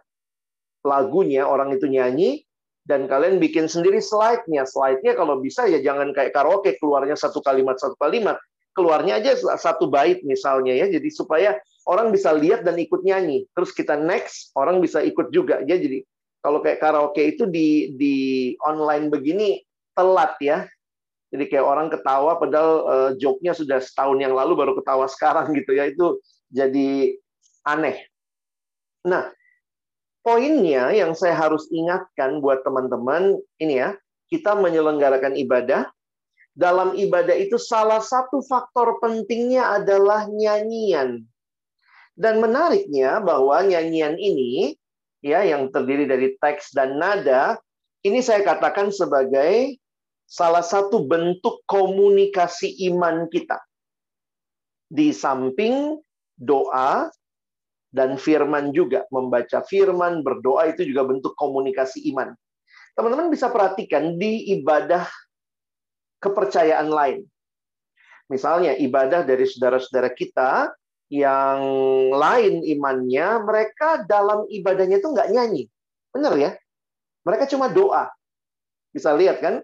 [0.82, 2.42] lagunya, orang itu nyanyi,
[2.82, 4.66] dan kalian bikin sendiri slide-nya.
[4.66, 8.38] Slide-nya kalau bisa ya jangan kayak karaoke, keluarnya satu kalimat, satu kalimat.
[8.72, 10.88] Keluarnya aja satu bait misalnya ya.
[10.88, 13.44] Jadi supaya orang bisa lihat dan ikut nyanyi.
[13.52, 15.60] Terus kita next, orang bisa ikut juga.
[15.68, 16.02] Ya, jadi
[16.42, 18.16] kalau kayak karaoke itu di di
[18.66, 19.62] online begini
[19.94, 20.66] telat ya.
[21.32, 25.72] Jadi kayak orang ketawa padahal uh, joke-nya sudah setahun yang lalu baru ketawa sekarang gitu
[25.72, 25.88] ya.
[25.88, 26.20] Itu
[26.52, 27.16] jadi
[27.64, 28.04] aneh.
[29.08, 29.32] Nah,
[30.20, 33.96] poinnya yang saya harus ingatkan buat teman-teman ini ya,
[34.28, 35.88] kita menyelenggarakan ibadah.
[36.52, 41.24] Dalam ibadah itu salah satu faktor pentingnya adalah nyanyian.
[42.12, 44.76] Dan menariknya bahwa nyanyian ini
[45.24, 47.56] ya yang terdiri dari teks dan nada
[48.02, 49.78] ini saya katakan sebagai
[50.32, 53.60] salah satu bentuk komunikasi iman kita.
[54.88, 56.00] Di samping
[56.40, 57.12] doa,
[57.92, 59.04] dan firman juga.
[59.12, 62.32] Membaca firman, berdoa itu juga bentuk komunikasi iman.
[62.96, 65.04] Teman-teman bisa perhatikan di ibadah
[66.24, 67.20] kepercayaan lain.
[68.32, 70.72] Misalnya ibadah dari saudara-saudara kita
[71.12, 71.60] yang
[72.16, 75.68] lain imannya, mereka dalam ibadahnya itu nggak nyanyi.
[76.08, 76.50] Benar ya?
[77.28, 78.08] Mereka cuma doa.
[78.92, 79.60] Bisa lihat kan?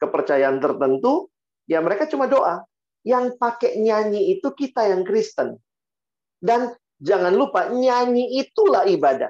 [0.00, 1.28] Kepercayaan tertentu,
[1.68, 2.64] ya mereka cuma doa.
[3.04, 5.60] Yang pakai nyanyi itu kita yang Kristen.
[6.40, 9.28] Dan jangan lupa, nyanyi itulah ibadah.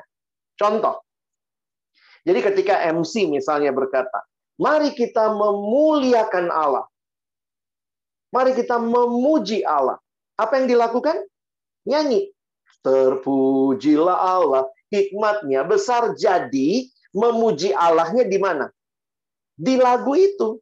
[0.55, 1.03] Contoh.
[2.23, 4.23] Jadi ketika MC misalnya berkata,
[4.61, 6.87] mari kita memuliakan Allah.
[8.31, 9.99] Mari kita memuji Allah.
[10.39, 11.19] Apa yang dilakukan?
[11.89, 12.31] Nyanyi.
[12.87, 14.71] Terpujilah Allah.
[14.91, 18.71] Hikmatnya besar jadi memuji Allahnya di mana?
[19.61, 20.57] Di lagu itu.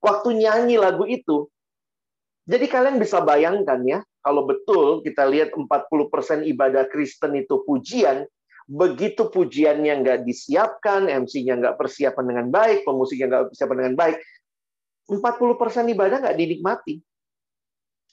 [0.00, 1.50] Waktu nyanyi lagu itu.
[2.46, 8.22] Jadi kalian bisa bayangkan ya, kalau betul kita lihat 40% ibadah Kristen itu pujian,
[8.70, 14.16] begitu pujiannya nggak disiapkan, MC-nya nggak persiapan dengan baik, pemusiknya nggak persiapan dengan baik,
[15.10, 16.94] 40% ibadah nggak dinikmati.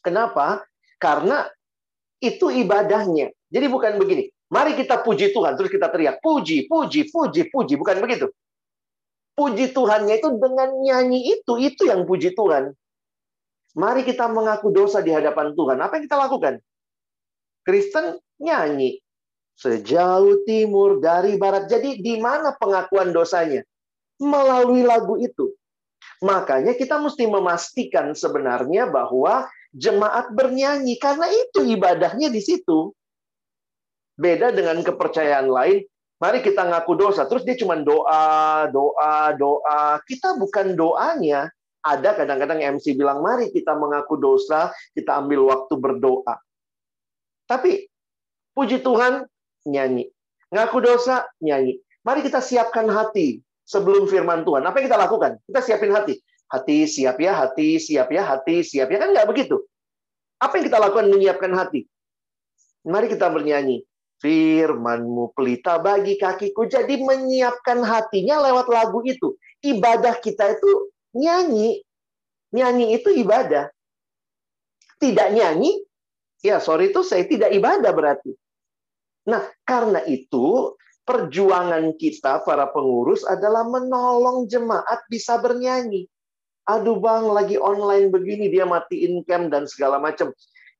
[0.01, 0.65] Kenapa?
[0.97, 1.45] Karena
[2.17, 3.29] itu ibadahnya.
[3.53, 7.73] Jadi bukan begini, mari kita puji Tuhan, terus kita teriak, puji, puji, puji, puji.
[7.77, 8.33] Bukan begitu.
[9.33, 12.69] Puji Tuhannya itu dengan nyanyi itu, itu yang puji Tuhan.
[13.73, 15.81] Mari kita mengaku dosa di hadapan Tuhan.
[15.81, 16.61] Apa yang kita lakukan?
[17.65, 19.01] Kristen nyanyi.
[19.57, 21.65] Sejauh timur dari barat.
[21.65, 23.65] Jadi di mana pengakuan dosanya?
[24.21, 25.49] Melalui lagu itu.
[26.21, 31.01] Makanya kita mesti memastikan sebenarnya bahwa jemaat bernyanyi.
[31.01, 32.93] Karena itu ibadahnya di situ.
[34.13, 35.81] Beda dengan kepercayaan lain.
[36.23, 37.27] Mari kita ngaku dosa.
[37.27, 39.99] Terus dia cuma doa, doa, doa.
[40.07, 41.51] Kita bukan doanya
[41.83, 46.39] ada kadang-kadang MC bilang, mari kita mengaku dosa, kita ambil waktu berdoa.
[47.43, 47.91] Tapi,
[48.55, 49.27] puji Tuhan,
[49.67, 50.07] nyanyi.
[50.47, 51.83] Ngaku dosa, nyanyi.
[52.07, 54.63] Mari kita siapkan hati sebelum firman Tuhan.
[54.63, 55.43] Apa yang kita lakukan?
[55.43, 56.23] Kita siapin hati.
[56.47, 58.97] Hati siap ya, hati siap ya, hati siap ya.
[59.03, 59.59] Kan nggak begitu.
[60.39, 61.83] Apa yang kita lakukan menyiapkan hati?
[62.87, 63.83] Mari kita bernyanyi.
[64.23, 66.63] Firmanmu pelita bagi kakiku.
[66.63, 69.35] Jadi menyiapkan hatinya lewat lagu itu.
[69.59, 70.71] Ibadah kita itu
[71.11, 71.83] nyanyi.
[72.55, 73.67] Nyanyi itu ibadah.
[75.03, 75.83] Tidak nyanyi,
[76.39, 78.31] ya sorry itu saya tidak ibadah berarti.
[79.27, 80.71] Nah, karena itu
[81.03, 86.07] perjuangan kita para pengurus adalah menolong jemaat bisa bernyanyi.
[86.63, 90.31] Aduh bang, lagi online begini dia matiin cam dan segala macam.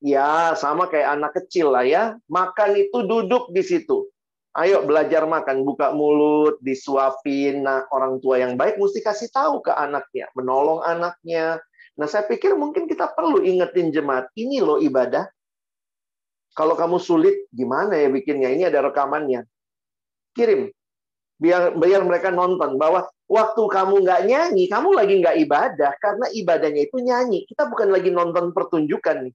[0.03, 2.19] Ya, sama kayak anak kecil lah ya.
[2.27, 4.03] Makan itu duduk di situ.
[4.51, 7.63] Ayo belajar makan, buka mulut, disuapin.
[7.63, 11.63] Nah, orang tua yang baik mesti kasih tahu ke anaknya, menolong anaknya.
[11.95, 15.23] Nah, saya pikir mungkin kita perlu ingetin jemaat, ini loh ibadah.
[16.51, 18.51] Kalau kamu sulit, gimana ya bikinnya?
[18.51, 19.47] Ini ada rekamannya.
[20.35, 20.67] Kirim.
[21.39, 25.91] Biar, biar mereka nonton bahwa waktu kamu nggak nyanyi, kamu lagi nggak ibadah.
[25.97, 27.47] Karena ibadahnya itu nyanyi.
[27.47, 29.33] Kita bukan lagi nonton pertunjukan nih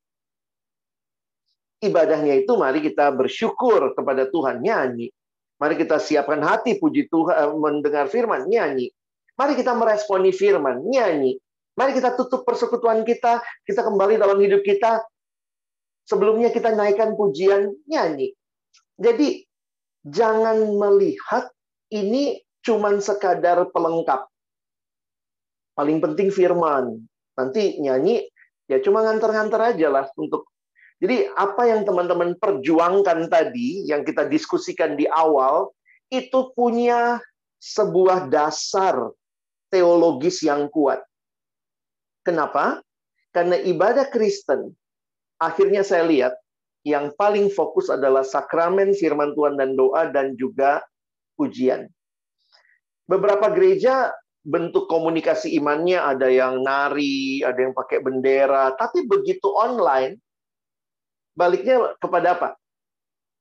[1.78, 5.10] ibadahnya itu mari kita bersyukur kepada Tuhan nyanyi.
[5.58, 8.90] Mari kita siapkan hati puji Tuhan eh, mendengar firman nyanyi.
[9.38, 11.38] Mari kita meresponi firman nyanyi.
[11.78, 15.02] Mari kita tutup persekutuan kita, kita kembali dalam hidup kita.
[16.06, 18.34] Sebelumnya kita naikkan pujian nyanyi.
[18.98, 19.46] Jadi
[20.02, 21.54] jangan melihat
[21.94, 24.26] ini cuman sekadar pelengkap.
[25.78, 27.06] Paling penting firman.
[27.38, 28.26] Nanti nyanyi
[28.66, 30.50] ya cuma nganter-nganter aja lah untuk
[30.98, 35.70] jadi apa yang teman-teman perjuangkan tadi, yang kita diskusikan di awal,
[36.10, 37.22] itu punya
[37.62, 39.14] sebuah dasar
[39.70, 40.98] teologis yang kuat.
[42.26, 42.82] Kenapa?
[43.30, 44.74] Karena ibadah Kristen,
[45.38, 46.34] akhirnya saya lihat,
[46.82, 50.82] yang paling fokus adalah sakramen, firman Tuhan dan doa, dan juga
[51.38, 51.86] pujian.
[53.06, 54.10] Beberapa gereja
[54.42, 60.18] bentuk komunikasi imannya ada yang nari, ada yang pakai bendera, tapi begitu online,
[61.38, 62.48] baliknya kepada apa?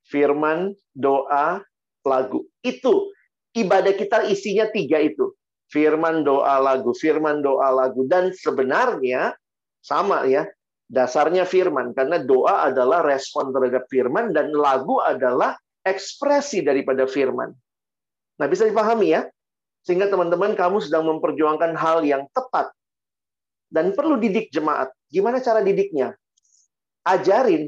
[0.05, 1.65] Firman, doa,
[2.05, 2.45] lagu.
[2.61, 3.09] Itu
[3.57, 5.33] ibadah kita isinya tiga itu.
[5.73, 6.93] Firman, doa, lagu.
[6.93, 8.05] Firman, doa, lagu.
[8.05, 9.33] Dan sebenarnya
[9.81, 10.45] sama ya.
[10.87, 11.91] Dasarnya firman.
[11.91, 17.51] Karena doa adalah respon terhadap firman dan lagu adalah ekspresi daripada firman.
[18.39, 19.27] Nah bisa dipahami ya.
[19.83, 22.71] Sehingga teman-teman kamu sedang memperjuangkan hal yang tepat.
[23.67, 24.95] Dan perlu didik jemaat.
[25.11, 26.15] Gimana cara didiknya?
[27.03, 27.67] Ajarin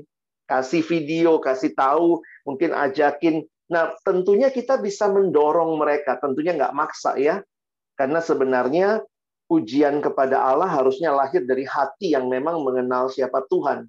[0.50, 3.46] kasih video, kasih tahu, mungkin ajakin.
[3.70, 7.46] Nah, tentunya kita bisa mendorong mereka, tentunya nggak maksa ya.
[7.94, 9.06] Karena sebenarnya
[9.46, 13.86] ujian kepada Allah harusnya lahir dari hati yang memang mengenal siapa Tuhan.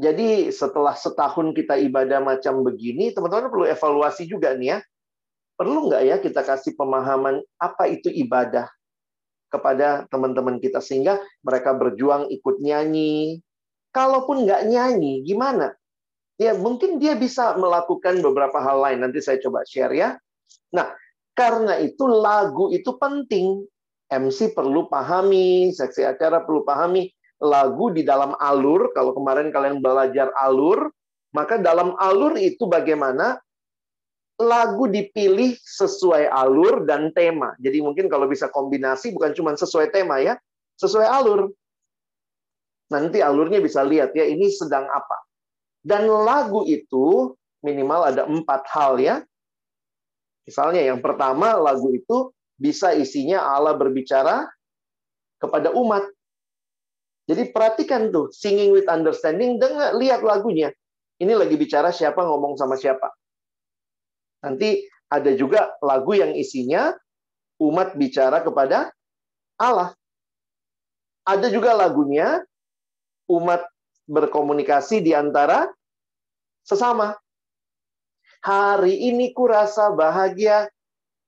[0.00, 4.78] Jadi setelah setahun kita ibadah macam begini, teman-teman perlu evaluasi juga nih ya.
[5.58, 8.70] Perlu nggak ya kita kasih pemahaman apa itu ibadah
[9.50, 13.42] kepada teman-teman kita sehingga mereka berjuang ikut nyanyi.
[13.90, 15.74] Kalaupun nggak nyanyi, gimana?
[16.40, 19.04] Ya mungkin dia bisa melakukan beberapa hal lain.
[19.04, 20.16] Nanti saya coba share ya.
[20.72, 20.94] Nah,
[21.36, 23.66] karena itu lagu itu penting.
[24.10, 27.06] MC perlu pahami, seksi acara perlu pahami
[27.40, 30.92] lagu di dalam alur, kalau kemarin kalian belajar alur,
[31.32, 33.40] maka dalam alur itu bagaimana
[34.40, 37.56] lagu dipilih sesuai alur dan tema.
[37.60, 40.36] Jadi mungkin kalau bisa kombinasi bukan cuma sesuai tema ya,
[40.80, 41.52] sesuai alur.
[42.90, 45.18] Nanti alurnya bisa lihat ya, ini sedang apa.
[45.80, 49.22] Dan lagu itu minimal ada empat hal ya.
[50.44, 54.44] Misalnya yang pertama lagu itu bisa isinya Allah berbicara
[55.40, 56.04] kepada umat.
[57.30, 60.74] Jadi perhatikan tuh, singing with understanding, dengar, lihat lagunya.
[61.22, 63.06] Ini lagi bicara siapa ngomong sama siapa.
[64.42, 66.90] Nanti ada juga lagu yang isinya
[67.62, 68.90] umat bicara kepada
[69.60, 69.94] Allah.
[71.28, 72.42] Ada juga lagunya
[73.30, 73.62] umat
[74.10, 75.70] berkomunikasi di antara
[76.66, 77.14] sesama.
[78.42, 80.66] Hari ini ku rasa bahagia.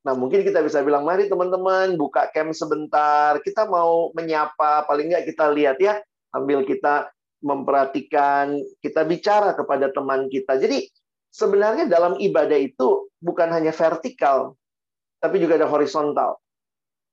[0.03, 3.39] Nah, mungkin kita bisa bilang, mari teman-teman buka camp sebentar.
[3.39, 6.03] Kita mau menyapa, paling nggak kita lihat ya.
[6.35, 7.13] Ambil kita
[7.45, 10.59] memperhatikan, kita bicara kepada teman kita.
[10.59, 10.91] Jadi,
[11.31, 14.59] sebenarnya dalam ibadah itu bukan hanya vertikal,
[15.23, 16.41] tapi juga ada horizontal.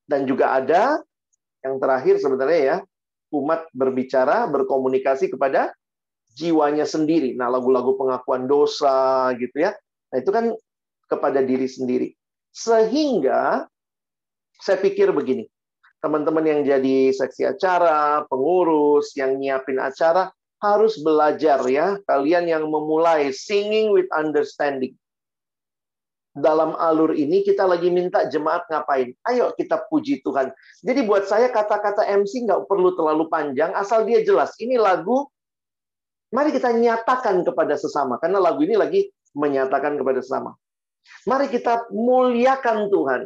[0.09, 0.97] Dan juga ada
[1.61, 2.77] yang terakhir sebenarnya ya,
[3.29, 5.73] umat berbicara, berkomunikasi kepada
[6.37, 7.35] jiwanya sendiri.
[7.35, 9.75] Nah, lagu-lagu pengakuan dosa gitu ya.
[10.13, 10.53] Nah, itu kan
[11.09, 12.09] kepada diri sendiri.
[12.53, 13.65] Sehingga
[14.59, 15.45] saya pikir begini,
[15.99, 23.31] teman-teman yang jadi seksi acara, pengurus, yang nyiapin acara, harus belajar ya, kalian yang memulai
[23.31, 24.91] singing with understanding.
[26.29, 29.17] Dalam alur ini kita lagi minta jemaat ngapain?
[29.25, 30.53] Ayo kita puji Tuhan.
[30.85, 34.53] Jadi buat saya kata-kata MC nggak perlu terlalu panjang, asal dia jelas.
[34.61, 35.25] Ini lagu,
[36.29, 38.21] mari kita nyatakan kepada sesama.
[38.21, 40.53] Karena lagu ini lagi menyatakan kepada sesama.
[41.25, 43.21] Mari kita muliakan Tuhan.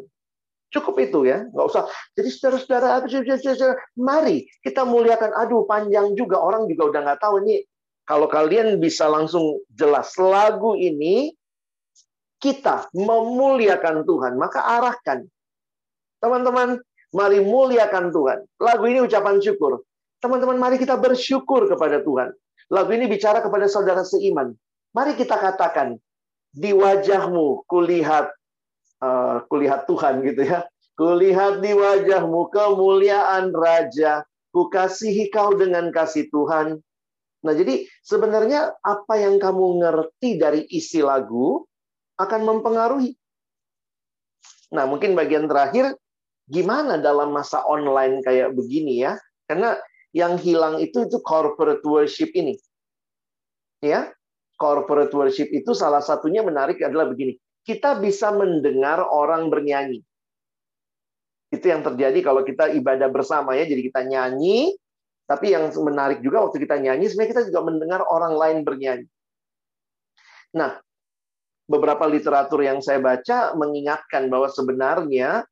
[0.73, 1.85] Cukup itu ya, nggak usah.
[2.17, 3.05] Jadi saudara-saudara,
[3.99, 5.35] mari kita muliakan.
[5.43, 7.61] Aduh, panjang juga orang juga udah nggak tahu ini.
[8.03, 11.35] Kalau kalian bisa langsung jelas lagu ini,
[12.43, 15.23] kita memuliakan Tuhan, maka arahkan.
[16.19, 16.75] Teman-teman,
[17.15, 18.43] mari muliakan Tuhan.
[18.59, 19.79] Lagu ini ucapan syukur.
[20.19, 22.35] Teman-teman, mari kita bersyukur kepada Tuhan.
[22.67, 24.51] Lagu ini bicara kepada saudara seiman.
[24.91, 25.95] Mari kita katakan,
[26.53, 28.29] di wajahmu kulihat
[29.01, 30.67] uh, kulihat Tuhan gitu ya.
[30.93, 34.21] Kulihat di wajahmu kemuliaan Raja,
[34.53, 36.77] kukasihi kau dengan kasih Tuhan.
[37.43, 41.65] Nah, jadi sebenarnya apa yang kamu ngerti dari isi lagu
[42.17, 43.17] akan mempengaruhi.
[44.73, 45.93] Nah, mungkin bagian terakhir
[46.49, 49.17] gimana dalam masa online kayak begini ya?
[49.45, 49.77] Karena
[50.13, 52.57] yang hilang itu itu corporate worship ini.
[53.83, 54.09] Ya,
[54.57, 57.37] corporate worship itu salah satunya menarik adalah begini.
[57.63, 60.01] Kita bisa mendengar orang bernyanyi.
[61.53, 63.67] Itu yang terjadi kalau kita ibadah bersama ya.
[63.69, 64.73] Jadi kita nyanyi,
[65.29, 69.07] tapi yang menarik juga waktu kita nyanyi, sebenarnya kita juga mendengar orang lain bernyanyi.
[70.53, 70.81] Nah,
[71.67, 75.47] beberapa literatur yang saya baca mengingatkan bahwa sebenarnya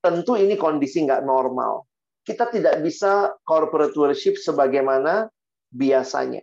[0.00, 1.84] tentu ini kondisi nggak normal.
[2.24, 5.28] Kita tidak bisa corporate worship sebagaimana
[5.68, 6.40] biasanya.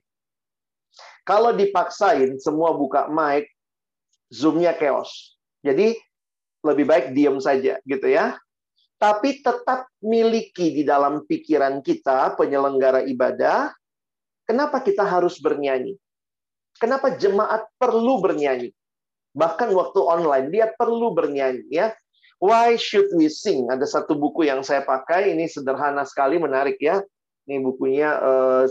[1.25, 3.49] Kalau dipaksain semua buka mic,
[4.29, 5.37] zoom-nya chaos.
[5.61, 5.93] Jadi
[6.61, 8.37] lebih baik diam saja gitu ya.
[9.01, 13.73] Tapi tetap miliki di dalam pikiran kita penyelenggara ibadah,
[14.45, 15.97] kenapa kita harus bernyanyi?
[16.81, 18.73] Kenapa jemaat perlu bernyanyi?
[19.37, 21.93] Bahkan waktu online dia perlu bernyanyi ya.
[22.41, 23.69] Why should we sing?
[23.69, 27.05] Ada satu buku yang saya pakai ini sederhana sekali menarik ya.
[27.45, 28.65] Ini bukunya uh,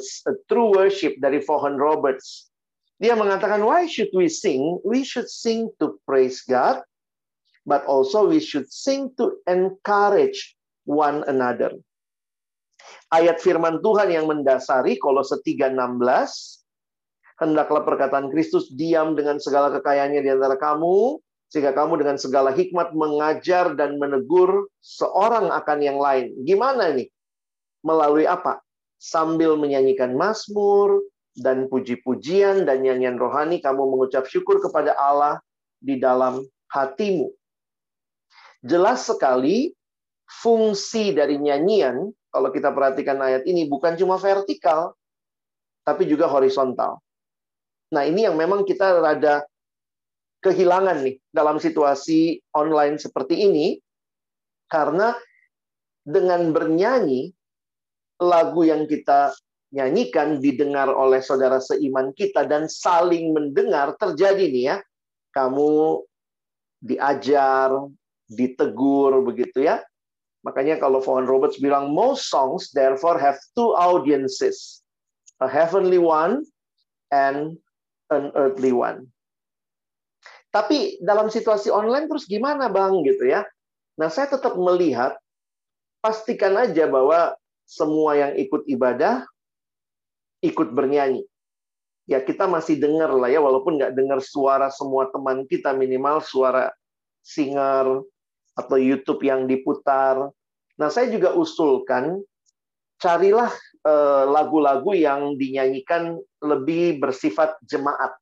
[0.51, 2.51] True Worship dari Vaughan Roberts.
[2.99, 4.83] Dia mengatakan, why should we sing?
[4.83, 6.83] We should sing to praise God,
[7.63, 11.79] but also we should sing to encourage one another.
[13.09, 16.60] Ayat firman Tuhan yang mendasari Kolose 3:16,
[17.41, 21.19] hendaklah perkataan Kristus diam dengan segala kekayaannya di antara kamu,
[21.51, 26.31] sehingga kamu dengan segala hikmat mengajar dan menegur seorang akan yang lain.
[26.47, 27.09] Gimana nih?
[27.83, 28.61] Melalui apa?
[29.01, 31.01] Sambil menyanyikan mazmur
[31.35, 35.41] dan puji-pujian dan nyanyian rohani, kamu mengucap syukur kepada Allah
[35.81, 37.33] di dalam hatimu.
[38.61, 39.73] Jelas sekali
[40.29, 44.93] fungsi dari nyanyian, kalau kita perhatikan ayat ini, bukan cuma vertikal,
[45.83, 47.01] tapi juga horizontal.
[47.91, 49.43] Nah, ini yang memang kita rada
[50.41, 53.77] kehilangan nih dalam situasi online seperti ini
[54.71, 55.13] karena
[56.07, 57.35] dengan bernyanyi
[58.23, 59.35] lagu yang kita
[59.71, 64.77] nyanyikan didengar oleh saudara seiman kita dan saling mendengar terjadi nih ya.
[65.31, 66.03] Kamu
[66.83, 67.71] diajar,
[68.27, 69.83] ditegur begitu ya.
[70.43, 74.81] Makanya kalau Vaughan Roberts bilang most songs therefore have two audiences,
[75.39, 76.43] a heavenly one
[77.13, 77.61] and
[78.11, 79.07] an earthly one.
[80.51, 83.47] Tapi dalam situasi online terus gimana Bang gitu ya.
[83.95, 85.15] Nah, saya tetap melihat
[86.03, 87.39] pastikan aja bahwa
[87.71, 89.23] semua yang ikut ibadah
[90.43, 91.23] ikut bernyanyi.
[92.11, 96.75] Ya kita masih dengar lah ya, walaupun nggak dengar suara semua teman kita minimal suara
[97.23, 98.03] singer
[98.59, 100.27] atau YouTube yang diputar.
[100.75, 102.19] Nah saya juga usulkan
[103.01, 103.51] carilah
[103.83, 108.13] eh, lagu-lagu yang dinyanyikan lebih bersifat jemaat.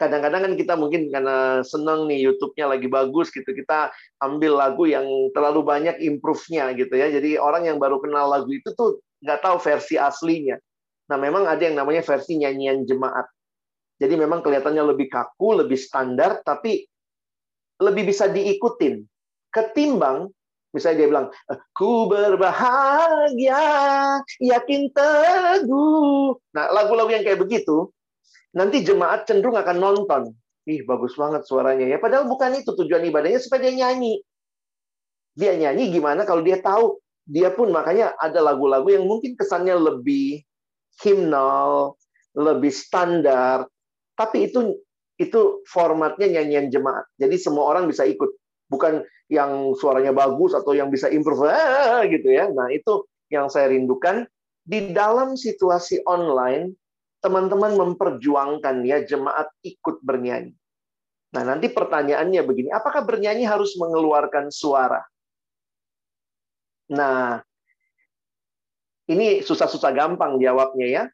[0.00, 3.92] Kadang-kadang kan kita mungkin karena seneng nih YouTube-nya lagi bagus gitu, kita
[4.24, 5.04] ambil lagu yang
[5.36, 7.12] terlalu banyak improve-nya gitu ya.
[7.12, 10.56] Jadi orang yang baru kenal lagu itu tuh nggak tahu versi aslinya.
[11.12, 13.28] Nah, memang ada yang namanya versi nyanyian jemaat.
[14.00, 16.88] Jadi memang kelihatannya lebih kaku, lebih standar, tapi
[17.76, 19.04] lebih bisa diikutin.
[19.52, 20.32] Ketimbang,
[20.70, 21.26] misalnya dia bilang,
[21.74, 23.64] ku berbahagia,
[24.38, 26.38] yakin teguh.
[26.54, 27.90] Nah, lagu-lagu yang kayak begitu,
[28.54, 30.22] nanti jemaat cenderung akan nonton.
[30.68, 31.98] Ih, bagus banget suaranya ya.
[31.98, 34.22] Padahal bukan itu tujuan ibadahnya supaya dia nyanyi.
[35.34, 40.42] Dia nyanyi gimana kalau dia tahu dia pun makanya ada lagu-lagu yang mungkin kesannya lebih
[41.00, 41.94] himnal,
[42.34, 43.70] lebih standar,
[44.18, 44.82] tapi itu
[45.20, 47.06] itu formatnya nyanyian jemaat.
[47.20, 48.39] Jadi semua orang bisa ikut,
[48.70, 52.46] bukan yang suaranya bagus atau yang bisa improve ah, gitu ya.
[52.48, 54.24] Nah, itu yang saya rindukan
[54.62, 56.74] di dalam situasi online
[57.20, 60.56] teman-teman memperjuangkan ya jemaat ikut bernyanyi.
[61.30, 65.04] Nah, nanti pertanyaannya begini, apakah bernyanyi harus mengeluarkan suara?
[66.90, 67.38] Nah,
[69.06, 71.04] ini susah-susah gampang jawabnya ya.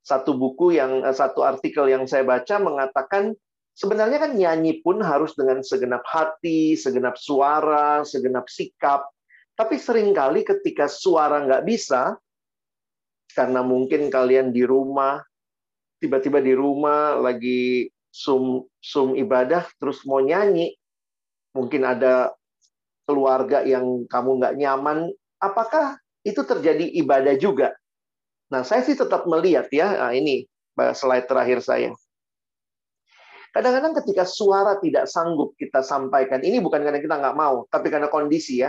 [0.00, 3.36] Satu buku yang eh, satu artikel yang saya baca mengatakan
[3.76, 9.04] sebenarnya kan nyanyi pun harus dengan segenap hati, segenap suara, segenap sikap.
[9.52, 12.16] Tapi sering kali ketika suara nggak bisa,
[13.36, 15.20] karena mungkin kalian di rumah,
[16.00, 20.72] tiba-tiba di rumah lagi sum sum ibadah, terus mau nyanyi,
[21.52, 22.32] mungkin ada
[23.04, 27.76] keluarga yang kamu nggak nyaman, apakah itu terjadi ibadah juga?
[28.52, 31.92] Nah, saya sih tetap melihat ya, nah, ini slide terakhir saya.
[33.56, 38.12] Kadang-kadang ketika suara tidak sanggup kita sampaikan, ini bukan karena kita nggak mau, tapi karena
[38.12, 38.68] kondisi ya.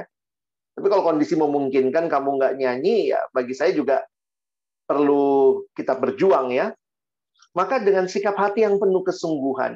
[0.79, 4.07] Tapi kalau kondisi memungkinkan kamu nggak nyanyi, ya bagi saya juga
[4.87, 6.71] perlu kita berjuang ya.
[7.51, 9.75] Maka dengan sikap hati yang penuh kesungguhan,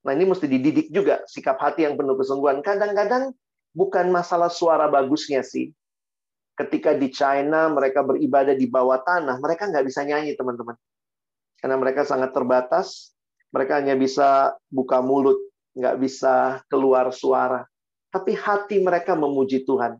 [0.00, 2.64] Nah ini mesti dididik juga sikap hati yang penuh kesungguhan.
[2.64, 3.36] Kadang-kadang
[3.76, 5.68] bukan masalah suara bagusnya sih.
[6.56, 10.76] Ketika di China mereka beribadah di bawah tanah, mereka nggak bisa nyanyi teman-teman.
[11.60, 13.12] Karena mereka sangat terbatas,
[13.50, 15.38] mereka hanya bisa buka mulut,
[15.74, 17.66] nggak bisa keluar suara.
[18.10, 19.94] Tapi hati mereka memuji Tuhan.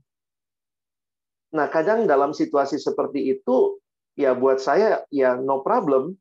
[1.55, 3.79] Nah kadang dalam situasi seperti itu,
[4.19, 6.15] ya buat saya ya no problem.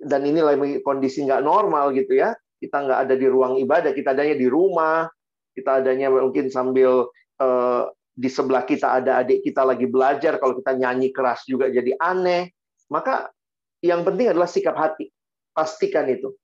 [0.00, 4.12] Dan ini lagi kondisi nggak normal gitu ya kita nggak ada di ruang ibadah, kita
[4.12, 5.08] adanya di rumah,
[5.56, 7.08] kita adanya mungkin sambil
[7.40, 7.82] uh,
[8.12, 12.52] di sebelah kita ada adik kita lagi belajar, kalau kita nyanyi keras juga jadi aneh.
[12.92, 13.32] Maka
[13.80, 15.08] yang penting adalah sikap hati.
[15.56, 16.36] Pastikan itu.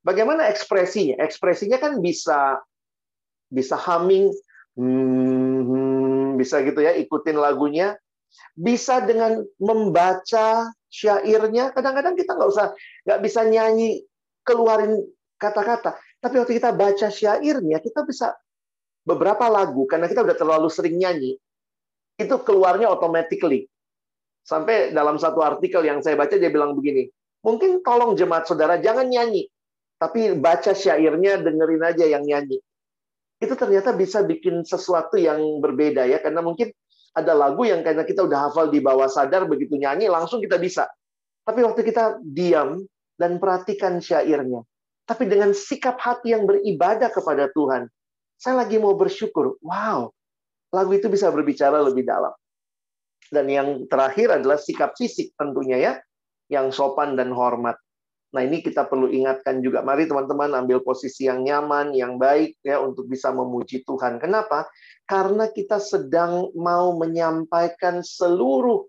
[0.00, 1.20] Bagaimana ekspresinya?
[1.20, 2.60] Ekspresinya kan bisa
[3.50, 4.32] bisa humming,
[4.78, 7.98] hmm, bisa gitu ya, ikutin lagunya.
[8.54, 11.74] Bisa dengan membaca syairnya.
[11.74, 12.72] Kadang-kadang kita nggak usah,
[13.04, 14.06] nggak bisa nyanyi
[14.46, 15.02] keluarin
[15.36, 15.98] kata-kata.
[16.20, 18.36] Tapi waktu kita baca syairnya, kita bisa
[19.04, 21.40] beberapa lagu, karena kita udah terlalu sering nyanyi,
[22.20, 23.64] itu keluarnya automatically.
[24.44, 27.08] Sampai dalam satu artikel yang saya baca, dia bilang begini,
[27.40, 29.48] mungkin tolong jemaat saudara jangan nyanyi,
[30.00, 32.56] tapi baca syairnya, dengerin aja yang nyanyi.
[33.36, 36.72] Itu ternyata bisa bikin sesuatu yang berbeda ya, karena mungkin
[37.12, 40.88] ada lagu yang karena kita udah hafal di bawah sadar, begitu nyanyi langsung kita bisa.
[41.44, 42.80] Tapi waktu kita diam
[43.20, 44.64] dan perhatikan syairnya,
[45.04, 47.90] tapi dengan sikap hati yang beribadah kepada Tuhan.
[48.40, 49.60] Saya lagi mau bersyukur.
[49.60, 50.16] Wow,
[50.72, 52.32] lagu itu bisa berbicara lebih dalam.
[53.28, 55.92] Dan yang terakhir adalah sikap fisik tentunya ya,
[56.48, 57.76] yang sopan dan hormat.
[58.30, 59.82] Nah ini kita perlu ingatkan juga.
[59.82, 64.22] Mari teman-teman ambil posisi yang nyaman, yang baik ya untuk bisa memuji Tuhan.
[64.22, 64.70] Kenapa?
[65.02, 68.86] Karena kita sedang mau menyampaikan seluruh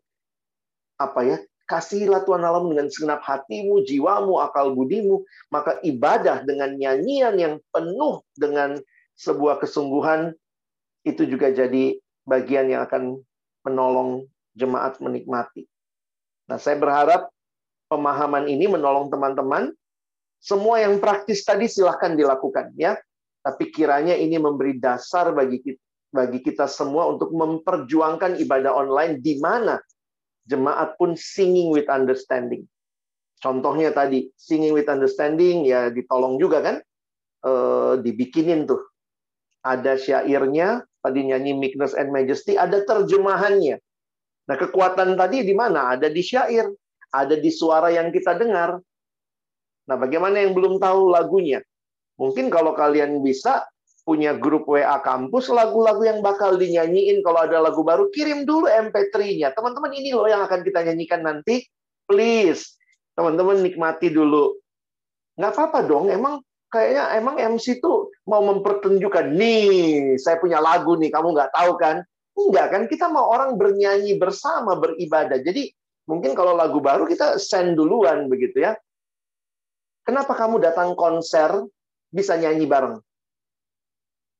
[1.01, 1.37] apa ya?
[1.65, 5.25] Kasihilah Tuhan Allah dengan segenap hatimu, jiwamu, akal budimu.
[5.49, 8.77] Maka ibadah dengan nyanyian yang penuh dengan
[9.17, 10.37] sebuah kesungguhan
[11.01, 11.97] itu juga jadi
[12.29, 13.17] bagian yang akan
[13.65, 15.65] menolong jemaat menikmati.
[16.45, 17.31] Nah, saya berharap
[17.91, 19.75] pemahaman ini menolong teman-teman.
[20.39, 22.95] Semua yang praktis tadi silahkan dilakukan ya.
[23.43, 25.81] Tapi kiranya ini memberi dasar bagi kita,
[26.15, 29.75] bagi kita semua untuk memperjuangkan ibadah online di mana
[30.47, 32.65] jemaat pun singing with understanding.
[33.41, 36.75] Contohnya tadi, singing with understanding, ya ditolong juga kan,
[37.41, 37.51] e,
[38.05, 38.81] dibikinin tuh.
[39.65, 43.81] Ada syairnya, tadi nyanyi Meekness and Majesty, ada terjemahannya.
[44.45, 45.97] Nah, kekuatan tadi di mana?
[45.97, 46.69] Ada di syair,
[47.11, 48.79] ada di suara yang kita dengar.
[49.85, 51.59] Nah, bagaimana yang belum tahu lagunya?
[52.15, 53.67] Mungkin kalau kalian bisa,
[54.01, 59.53] punya grup WA kampus, lagu-lagu yang bakal dinyanyiin kalau ada lagu baru, kirim dulu MP3-nya.
[59.53, 61.67] Teman-teman, ini loh yang akan kita nyanyikan nanti.
[62.09, 62.75] Please,
[63.13, 64.57] teman-teman nikmati dulu.
[65.37, 66.41] Nggak apa-apa dong, emang
[66.71, 72.01] kayaknya emang MC tuh mau mempertunjukkan, nih, saya punya lagu nih, kamu nggak tahu kan?
[72.31, 75.39] Enggak kan, kita mau orang bernyanyi bersama, beribadah.
[75.43, 75.71] Jadi,
[76.11, 78.75] mungkin kalau lagu baru kita send duluan, begitu ya.
[80.03, 81.63] Kenapa kamu datang konser
[82.11, 82.99] bisa nyanyi bareng?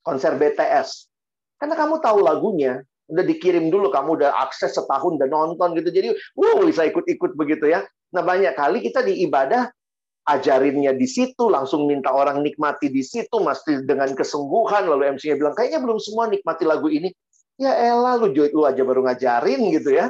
[0.01, 1.07] konser BTS.
[1.61, 5.89] Karena kamu tahu lagunya, udah dikirim dulu, kamu udah akses setahun, udah nonton gitu.
[5.93, 7.85] Jadi, wow, bisa ikut-ikut begitu ya.
[8.11, 9.69] Nah, banyak kali kita di ibadah,
[10.25, 15.53] ajarinnya di situ, langsung minta orang nikmati di situ, mesti dengan kesungguhan, lalu MC-nya bilang,
[15.53, 17.13] kayaknya belum semua nikmati lagu ini.
[17.61, 20.09] Ya elah, lu, lu aja baru ngajarin gitu ya.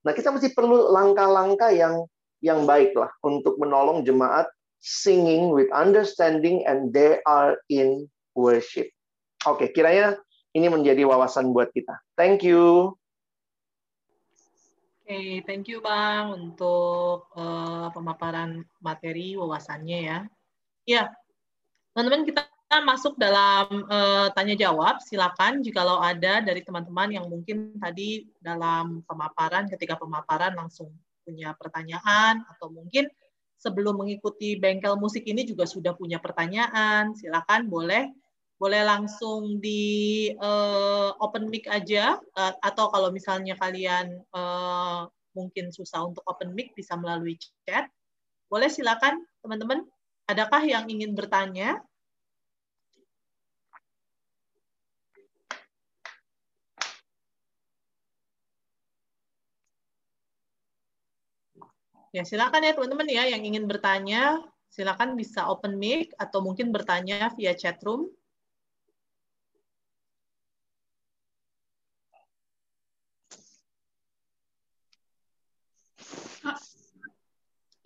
[0.00, 2.04] Nah, kita mesti perlu langkah-langkah yang
[2.40, 4.48] yang baik lah untuk menolong jemaat
[4.80, 8.88] singing with understanding and they are in worship.
[9.44, 10.16] Oke, kiranya
[10.56, 12.00] ini menjadi wawasan buat kita.
[12.16, 12.96] Thank you.
[15.04, 20.18] Oke, thank you Bang untuk uh, pemaparan materi wawasannya ya.
[20.88, 21.02] Ya,
[21.92, 22.48] teman-teman kita
[22.78, 25.02] masuk dalam uh, tanya jawab.
[25.02, 30.94] Silakan jikalau ada dari teman-teman yang mungkin tadi dalam pemaparan ketika pemaparan langsung
[31.26, 33.10] punya pertanyaan atau mungkin
[33.58, 38.06] sebelum mengikuti bengkel musik ini juga sudah punya pertanyaan, silakan boleh
[38.60, 46.04] boleh langsung di uh, open mic aja uh, atau kalau misalnya kalian uh, mungkin susah
[46.04, 47.88] untuk open mic bisa melalui chat.
[48.52, 49.82] Boleh silakan teman-teman.
[50.28, 51.80] Adakah yang ingin bertanya?
[62.10, 67.30] Ya, silakan ya teman-teman ya yang ingin bertanya, silakan bisa open mic atau mungkin bertanya
[67.38, 68.10] via chat room.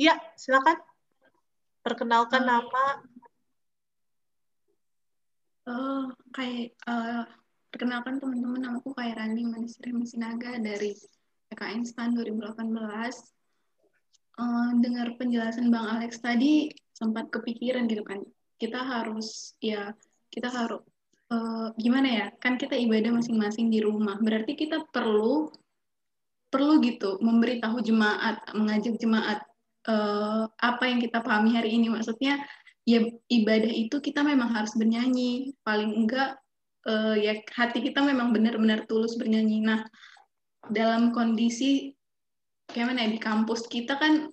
[0.00, 0.80] Iya, silakan.
[1.84, 2.84] Perkenalkan uh, nama.
[5.68, 7.28] Oh, kayak uh,
[7.68, 10.96] perkenalkan teman-teman, aku kayak Rani Manisri Masinaga dari
[11.52, 13.33] PKN STAN 2018.
[14.34, 18.18] Uh, dengar penjelasan Bang Alex tadi sempat kepikiran gitu kan,
[18.58, 19.94] kita harus ya
[20.26, 20.82] kita harus
[21.30, 22.26] uh, gimana ya?
[22.42, 25.54] Kan kita ibadah masing-masing di rumah, berarti kita perlu
[26.50, 29.38] perlu gitu memberitahu jemaat, mengajak jemaat
[29.86, 31.86] uh, apa yang kita pahami hari ini.
[31.94, 32.42] Maksudnya
[32.82, 35.54] ya ibadah itu kita memang harus bernyanyi.
[35.62, 36.42] Paling enggak
[36.90, 39.62] uh, ya hati kita memang benar-benar tulus bernyanyi.
[39.62, 39.86] Nah
[40.70, 41.94] dalam kondisi
[42.70, 44.28] kayak mana ya di kampus kita kan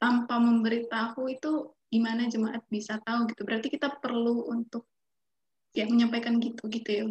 [0.00, 4.88] tanpa memberitahu itu gimana jemaat bisa tahu gitu berarti kita perlu untuk
[5.76, 7.04] ya menyampaikan gitu gitu ya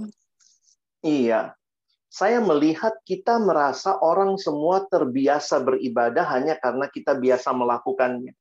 [1.03, 1.41] iya
[2.13, 8.37] saya melihat kita merasa orang semua terbiasa beribadah hanya karena kita biasa melakukannya.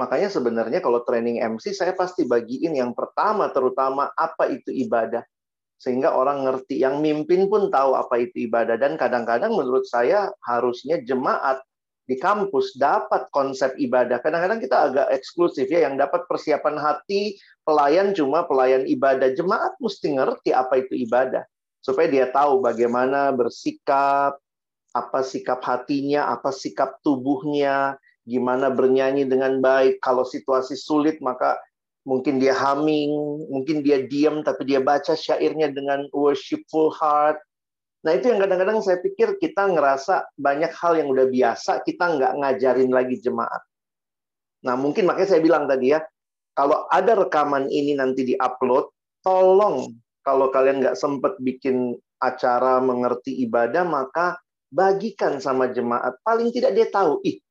[0.00, 5.20] Makanya sebenarnya kalau training MC saya pasti bagiin yang pertama terutama apa itu ibadah.
[5.84, 8.80] Sehingga orang ngerti, yang mimpin pun tahu apa itu ibadah.
[8.80, 11.60] Dan kadang-kadang menurut saya harusnya jemaat
[12.08, 14.16] di kampus dapat konsep ibadah.
[14.24, 17.36] Kadang-kadang kita agak eksklusif ya, yang dapat persiapan hati,
[17.68, 19.28] pelayan cuma pelayan ibadah.
[19.36, 21.44] Jemaat mesti ngerti apa itu ibadah
[21.84, 24.40] supaya dia tahu bagaimana bersikap,
[24.96, 30.00] apa sikap hatinya, apa sikap tubuhnya, gimana bernyanyi dengan baik.
[30.00, 31.60] Kalau situasi sulit, maka
[32.04, 33.12] mungkin dia humming,
[33.48, 37.40] mungkin dia diam, tapi dia baca syairnya dengan worshipful heart.
[38.04, 42.32] Nah itu yang kadang-kadang saya pikir kita ngerasa banyak hal yang udah biasa, kita nggak
[42.36, 43.64] ngajarin lagi jemaat.
[44.64, 46.04] Nah mungkin makanya saya bilang tadi ya,
[46.52, 48.92] kalau ada rekaman ini nanti di-upload,
[49.24, 49.88] tolong
[50.24, 54.36] kalau kalian nggak sempat bikin acara mengerti ibadah, maka
[54.72, 56.16] bagikan sama jemaat.
[56.24, 57.43] Paling tidak dia tahu, ih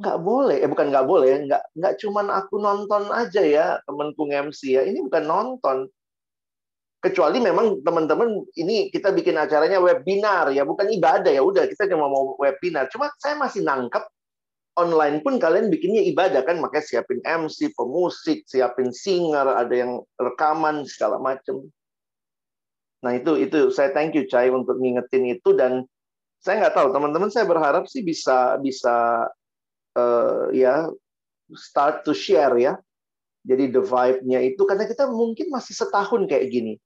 [0.00, 4.60] nggak boleh, eh bukan nggak boleh, nggak nggak cuman aku nonton aja ya temanku MC
[4.78, 4.82] ya.
[4.88, 5.78] Ini bukan nonton.
[7.02, 11.42] Kecuali memang teman-teman ini kita bikin acaranya webinar ya, bukan ibadah ya.
[11.42, 12.86] Udah kita cuma mau webinar.
[12.94, 14.06] Cuma saya masih nangkep
[14.78, 20.88] online pun kalian bikinnya ibadah kan, makanya siapin MC, pemusik, siapin singer, ada yang rekaman
[20.88, 21.68] segala macam.
[23.02, 25.84] Nah itu itu saya thank you Cai untuk ngingetin itu dan
[26.38, 29.26] saya nggak tahu teman-teman saya berharap sih bisa bisa
[29.96, 30.88] uh, ya
[31.52, 32.78] start to share ya.
[33.42, 36.78] Jadi the vibe-nya itu karena kita mungkin masih setahun kayak gini.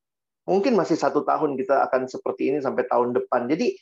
[0.49, 3.45] Mungkin masih satu tahun kita akan seperti ini sampai tahun depan.
[3.51, 3.77] Jadi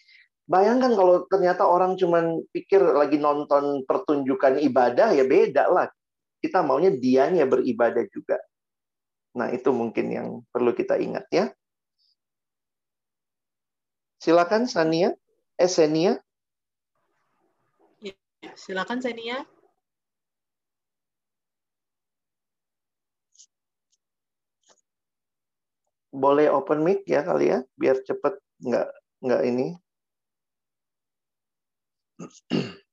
[0.50, 5.86] bayangkan kalau ternyata orang cuman pikir lagi nonton pertunjukan ibadah ya beda lah.
[6.42, 8.42] Kita maunya dianya beribadah juga.
[9.38, 11.54] Nah itu mungkin yang perlu kita ingat ya.
[14.18, 15.12] Silakan Sania,
[15.60, 15.68] eh.
[18.52, 19.40] Silakan Senia.
[26.14, 28.88] Boleh open mic ya kali ya, biar cepet nggak
[29.24, 29.66] nggak ini.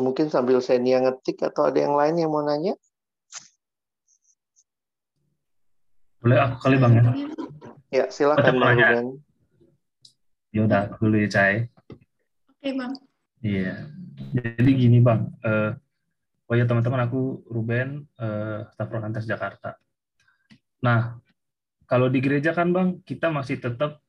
[0.00, 2.74] mungkin sambil Senia ngetik atau ada yang lain yang mau nanya?
[6.24, 7.02] Boleh aku kali Bang ya?
[7.92, 8.78] Ya, silakan Bang.
[10.54, 11.68] Ya udah aku dulu ya, Cai.
[12.48, 12.96] Oke, Bang.
[13.44, 13.92] Iya.
[14.32, 15.76] Jadi gini Bang, eh,
[16.48, 19.76] oh ya teman-teman aku Ruben, eh, staf Prokantas Jakarta.
[20.80, 21.20] Nah,
[21.84, 24.00] kalau di gereja kan Bang, kita masih tetap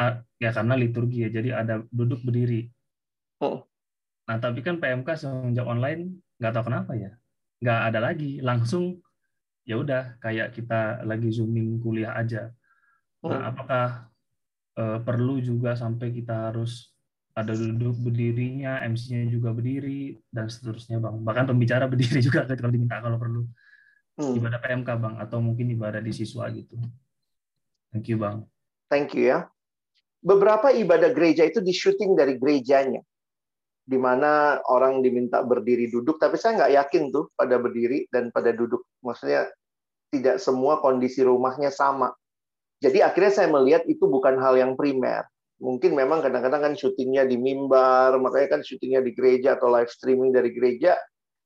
[0.00, 2.72] ah, ya karena liturgi ya, jadi ada duduk berdiri.
[3.44, 3.68] Oh.
[4.24, 7.12] Nah, tapi kan PMK semenjak online nggak tahu kenapa ya,
[7.60, 8.98] nggak ada lagi, langsung
[9.64, 12.52] ya udah kayak kita lagi zooming kuliah aja.
[13.24, 13.50] Nah, Hmm.
[13.52, 13.86] apakah
[14.74, 16.90] eh, perlu juga sampai kita harus
[17.34, 21.22] ada duduk berdirinya, MC-nya juga berdiri dan seterusnya, Bang.
[21.22, 23.46] Bahkan pembicara berdiri juga kalau diminta kalau perlu.
[24.18, 24.34] Hmm.
[24.34, 26.74] Ibadah PMK, Bang, atau mungkin ibadah di siswa gitu.
[27.94, 28.50] Thank you, Bang.
[28.90, 29.46] Thank you ya.
[30.22, 33.02] Beberapa ibadah gereja itu di syuting dari gerejanya.
[33.84, 38.48] Di mana orang diminta berdiri duduk, tapi saya nggak yakin tuh pada berdiri dan pada
[38.56, 38.80] duduk.
[39.04, 39.52] Maksudnya
[40.08, 42.08] tidak semua kondisi rumahnya sama.
[42.80, 45.28] Jadi akhirnya saya melihat itu bukan hal yang primer.
[45.60, 50.32] Mungkin memang kadang-kadang kan syutingnya di mimbar, makanya kan syutingnya di gereja atau live streaming
[50.32, 50.96] dari gereja.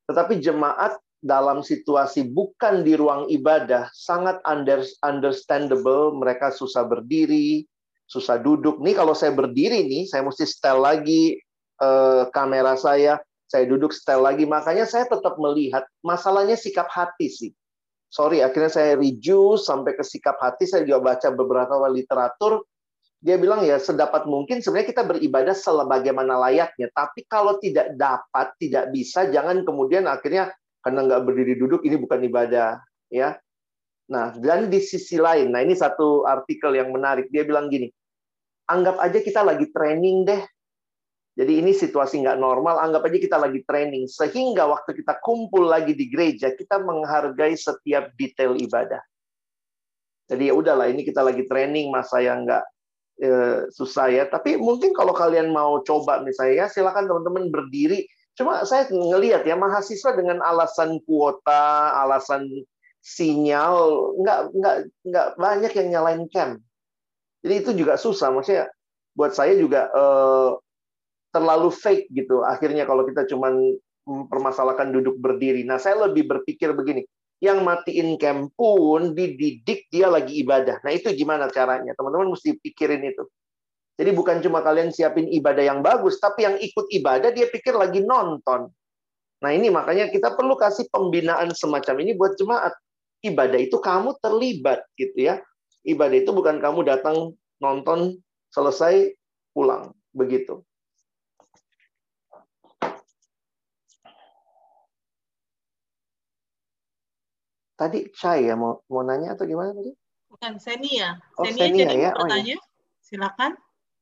[0.09, 6.14] Tetapi jemaat dalam situasi bukan di ruang ibadah sangat under- understandable.
[6.14, 7.66] Mereka susah berdiri,
[8.09, 8.80] susah duduk.
[8.80, 11.39] Nih kalau saya berdiri nih, saya mesti setel lagi
[11.81, 13.18] eh, kamera saya,
[13.49, 14.45] saya duduk setel lagi.
[14.45, 17.51] Makanya saya tetap melihat masalahnya sikap hati sih.
[18.09, 20.64] Sorry, akhirnya saya reduce sampai ke sikap hati.
[20.64, 22.64] Saya juga baca beberapa literatur.
[23.18, 26.89] Dia bilang ya sedapat mungkin sebenarnya kita beribadah sebagaimana layaknya.
[26.95, 32.22] Tapi kalau tidak dapat, tidak bisa, jangan kemudian akhirnya karena nggak berdiri duduk ini bukan
[32.24, 32.79] ibadah,
[33.11, 33.37] ya.
[34.09, 37.29] Nah, dan di sisi lain, nah ini satu artikel yang menarik.
[37.29, 37.93] Dia bilang gini,
[38.70, 40.43] anggap aja kita lagi training deh.
[41.39, 44.11] Jadi ini situasi nggak normal, anggap aja kita lagi training.
[44.11, 48.99] Sehingga waktu kita kumpul lagi di gereja, kita menghargai setiap detail ibadah.
[50.26, 52.64] Jadi ya udahlah, ini kita lagi training, masa yang nggak
[53.22, 54.26] eh, susah ya.
[54.26, 58.11] Tapi mungkin kalau kalian mau coba misalnya, ya silakan teman-teman berdiri.
[58.34, 62.51] Cuma saya ngelihat ya mahasiswa dengan alasan kuota, alasan
[62.99, 64.76] sinyal, nggak nggak
[65.07, 66.59] nggak banyak yang nyalain cam.
[67.47, 68.34] Jadi itu juga susah.
[68.34, 68.66] Maksudnya
[69.14, 70.51] buat saya juga eh,
[71.39, 72.43] terlalu fake gitu.
[72.43, 73.78] Akhirnya kalau kita cuman
[74.09, 75.62] mempermasalahkan duduk berdiri.
[75.62, 77.07] Nah, saya lebih berpikir begini,
[77.39, 80.82] yang matiin cam pun dididik dia lagi ibadah.
[80.82, 81.95] Nah, itu gimana caranya?
[81.95, 83.22] Teman-teman mesti pikirin itu.
[83.99, 88.03] Jadi bukan cuma kalian siapin ibadah yang bagus, tapi yang ikut ibadah dia pikir lagi
[88.03, 88.70] nonton.
[89.39, 92.74] Nah, ini makanya kita perlu kasih pembinaan semacam ini buat jemaat.
[93.22, 95.39] Ibadah itu kamu terlibat gitu ya.
[95.86, 98.18] Ibadah itu bukan kamu datang nonton
[98.51, 99.14] selesai
[99.55, 100.62] pulang begitu.
[107.79, 109.95] Tadi Chai ya mau mau nanya atau gimana tadi?
[110.26, 111.14] Bukan Senia.
[111.39, 112.11] Oh, Senia, Senia jadi ya.
[112.11, 112.35] mau Oh, ya.
[112.35, 112.57] bertanya.
[112.99, 113.53] Silakan.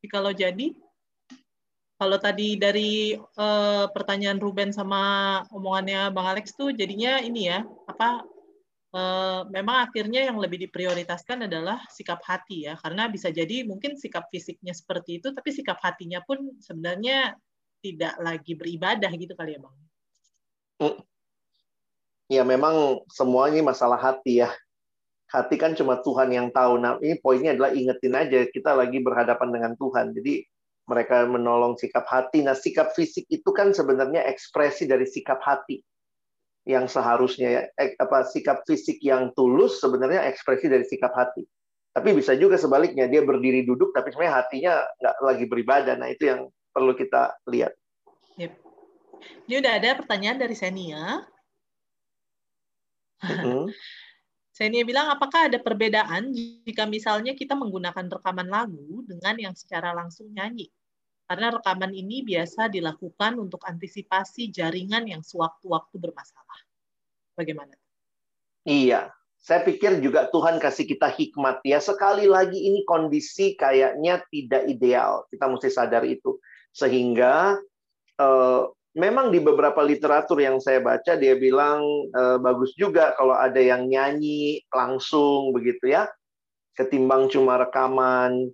[0.00, 0.66] Jadi Kalau jadi.
[1.96, 8.20] Kalau tadi dari eh, pertanyaan Ruben sama omongannya Bang Alex tuh jadinya ini ya, apa
[8.92, 14.28] eh, memang akhirnya yang lebih diprioritaskan adalah sikap hati ya, karena bisa jadi mungkin sikap
[14.28, 17.32] fisiknya seperti itu, tapi sikap hatinya pun sebenarnya
[17.80, 19.76] tidak lagi beribadah gitu kali ya bang.
[22.26, 24.50] Ya memang semuanya masalah hati ya.
[25.30, 26.78] Hati kan cuma Tuhan yang tahu.
[26.78, 30.14] Nah ini poinnya adalah ingetin aja kita lagi berhadapan dengan Tuhan.
[30.14, 30.42] Jadi
[30.86, 32.46] mereka menolong sikap hati.
[32.46, 35.82] Nah sikap fisik itu kan sebenarnya ekspresi dari sikap hati
[36.66, 37.62] yang seharusnya ya
[38.02, 41.46] apa sikap fisik yang tulus sebenarnya ekspresi dari sikap hati.
[41.94, 45.94] Tapi bisa juga sebaliknya dia berdiri duduk tapi sebenarnya hatinya nggak lagi beribadah.
[45.94, 47.72] Nah itu yang perlu kita lihat.
[48.36, 48.52] Yep.
[49.46, 51.22] Ini udah ada pertanyaan dari Senia.
[53.26, 53.74] Mhm.
[54.56, 60.32] Senia bilang, apakah ada perbedaan jika misalnya kita menggunakan rekaman lagu dengan yang secara langsung
[60.32, 60.72] nyanyi?
[61.28, 66.60] Karena rekaman ini biasa dilakukan untuk antisipasi jaringan yang sewaktu-waktu bermasalah.
[67.36, 67.76] Bagaimana?
[68.64, 71.76] Iya, saya pikir juga Tuhan kasih kita hikmat ya.
[71.76, 75.28] Sekali lagi ini kondisi kayaknya tidak ideal.
[75.28, 76.40] Kita mesti sadar itu.
[76.72, 77.60] Sehingga
[78.16, 78.62] eh,
[78.96, 83.86] memang di beberapa literatur yang saya baca dia bilang eh, bagus juga kalau ada yang
[83.86, 86.08] nyanyi langsung begitu ya.
[86.76, 88.52] Ketimbang cuma rekaman.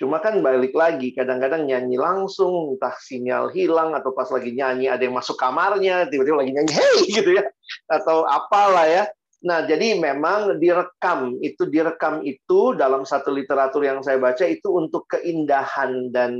[0.00, 5.04] Cuma kan balik lagi, kadang-kadang nyanyi langsung, entah sinyal hilang atau pas lagi nyanyi ada
[5.04, 7.44] yang masuk kamarnya, tiba-tiba lagi nyanyi, hey gitu ya,
[7.86, 9.04] atau apalah ya.
[9.42, 15.06] Nah, jadi memang direkam itu direkam itu dalam satu literatur yang saya baca itu untuk
[15.06, 16.38] keindahan dan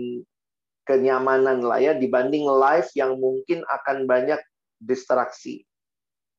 [0.82, 4.38] kenyamanan lah ya dibanding live yang mungkin akan banyak
[4.82, 5.62] distraksi.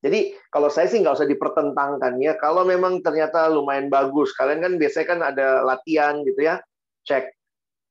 [0.04, 2.36] Jadi kalau saya sih nggak usah dipertentangkan ya.
[2.36, 6.60] Kalau memang ternyata lumayan bagus, kalian kan biasanya kan ada latihan gitu ya,
[7.08, 7.32] cek.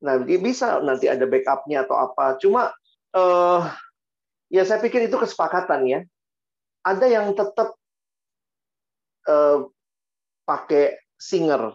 [0.05, 2.37] Nah, dia bisa nanti ada backupnya atau apa.
[2.37, 2.69] Cuma
[3.17, 3.61] eh,
[4.53, 5.99] ya saya pikir itu kesepakatan ya.
[6.85, 7.73] Ada yang tetap
[9.25, 9.57] eh,
[10.45, 11.73] pakai singer.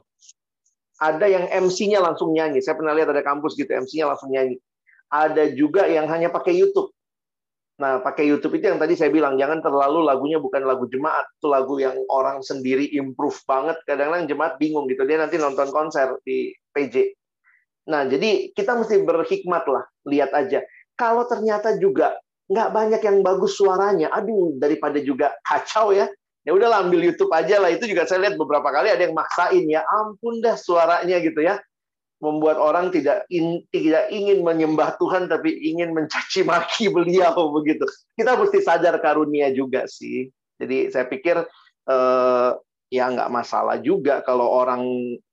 [1.02, 2.62] Ada yang MC-nya langsung nyanyi.
[2.62, 4.58] Saya pernah lihat ada kampus gitu, MC-nya langsung nyanyi.
[5.08, 6.92] Ada juga yang hanya pakai YouTube.
[7.78, 11.30] Nah, pakai YouTube itu yang tadi saya bilang, jangan terlalu lagunya bukan lagu jemaat.
[11.38, 13.78] Itu lagu yang orang sendiri improve banget.
[13.86, 15.06] Kadang-kadang jemaat bingung gitu.
[15.06, 17.14] Dia nanti nonton konser di PJ.
[17.88, 19.86] Nah, jadi kita mesti berhikmat lah.
[20.10, 20.60] Lihat aja.
[20.98, 22.18] Kalau ternyata juga
[22.50, 26.08] nggak banyak yang bagus suaranya, aduh, daripada juga kacau ya,
[26.48, 29.68] ya udahlah ambil YouTube aja lah itu juga saya lihat beberapa kali ada yang maksain
[29.68, 31.60] ya ampun dah suaranya gitu ya
[32.18, 37.86] membuat orang tidak in, tidak ingin menyembah Tuhan tapi ingin mencaci maki beliau begitu.
[38.18, 40.26] Kita mesti sadar karunia juga sih.
[40.58, 41.38] Jadi saya pikir
[41.86, 42.50] eh,
[42.90, 44.82] ya nggak masalah juga kalau orang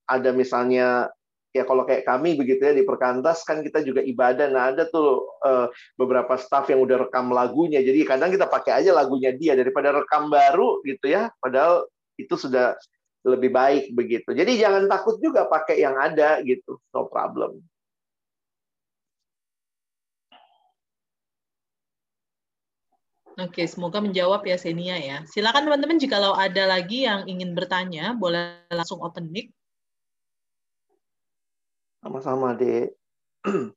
[0.06, 1.10] ada misalnya
[1.56, 4.46] ya kalau kayak kami begitu ya di perkantas kan kita juga ibadah.
[4.54, 5.68] Nah ada tuh eh,
[5.98, 7.82] beberapa staff yang udah rekam lagunya.
[7.82, 11.34] Jadi kadang kita pakai aja lagunya dia daripada rekam baru gitu ya.
[11.42, 11.90] Padahal
[12.22, 12.78] itu sudah
[13.26, 17.60] lebih baik begitu jadi jangan takut juga pakai yang ada gitu no problem
[23.36, 25.28] Oke, semoga menjawab ya Senia ya.
[25.28, 29.52] Silakan teman-teman jika ada lagi yang ingin bertanya, boleh langsung open mic.
[32.06, 32.94] sama-sama dek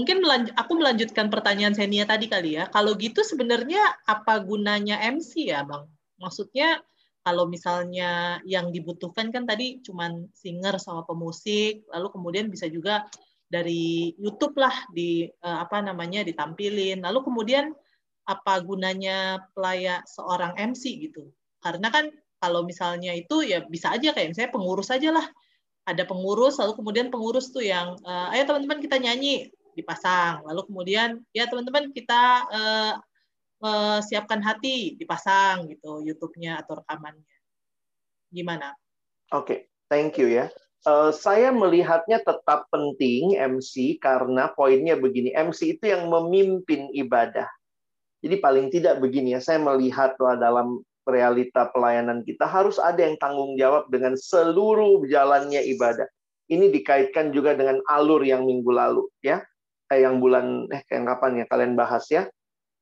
[0.00, 2.72] Mungkin melanj- aku melanjutkan pertanyaan Senia tadi kali ya.
[2.72, 5.92] Kalau gitu sebenarnya apa gunanya MC ya, Bang?
[6.20, 6.84] Maksudnya
[7.20, 13.04] kalau misalnya yang dibutuhkan kan tadi cuman singer sama pemusik, lalu kemudian bisa juga
[13.50, 17.02] dari YouTube lah di eh, apa namanya ditampilin.
[17.04, 17.74] Lalu kemudian
[18.24, 21.28] apa gunanya pelayak seorang MC gitu?
[21.60, 22.08] Karena kan
[22.40, 25.26] kalau misalnya itu ya bisa aja kayak misalnya pengurus aja lah.
[25.84, 30.44] Ada pengurus, lalu kemudian pengurus tuh yang, eh, ayo teman-teman kita nyanyi, dipasang.
[30.46, 32.94] Lalu kemudian, ya teman-teman kita eh,
[34.00, 37.36] siapkan hati, dipasang gitu YouTube-nya atau rekamannya.
[38.32, 38.72] Gimana?
[39.30, 40.48] Oke, thank you ya.
[40.80, 47.44] Eh, saya melihatnya tetap penting MC karena poinnya begini, MC itu yang memimpin ibadah.
[48.24, 53.60] Jadi paling tidak begini ya, saya melihat dalam realita pelayanan kita harus ada yang tanggung
[53.60, 56.08] jawab dengan seluruh jalannya ibadah.
[56.48, 59.44] Ini dikaitkan juga dengan alur yang minggu lalu ya,
[59.92, 62.24] eh, yang bulan eh yang kapan ya kalian bahas ya.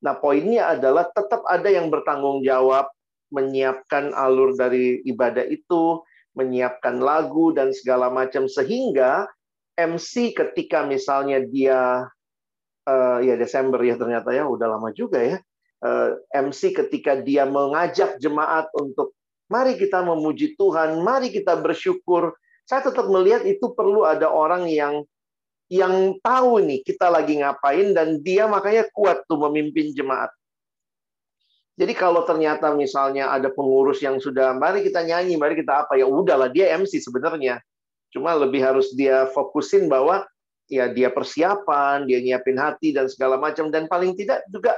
[0.04, 2.88] Nah poinnya adalah tetap ada yang bertanggung jawab
[3.28, 6.00] menyiapkan alur dari ibadah itu,
[6.32, 9.28] menyiapkan lagu dan segala macam sehingga
[9.76, 12.08] MC ketika misalnya dia
[12.88, 15.38] eh, ya Desember ya ternyata ya udah lama juga ya
[15.78, 19.14] Eh, MC ketika dia mengajak jemaat untuk
[19.46, 22.34] mari kita memuji Tuhan, mari kita bersyukur.
[22.66, 25.06] Saya tetap melihat itu perlu ada orang yang
[25.68, 30.32] yang tahu nih kita lagi ngapain dan dia makanya kuat tuh memimpin jemaat.
[31.78, 36.10] Jadi kalau ternyata misalnya ada pengurus yang sudah mari kita nyanyi, mari kita apa ya
[36.10, 37.62] udahlah dia MC sebenarnya.
[38.10, 40.26] Cuma lebih harus dia fokusin bahwa
[40.66, 44.74] ya dia persiapan, dia nyiapin hati dan segala macam dan paling tidak juga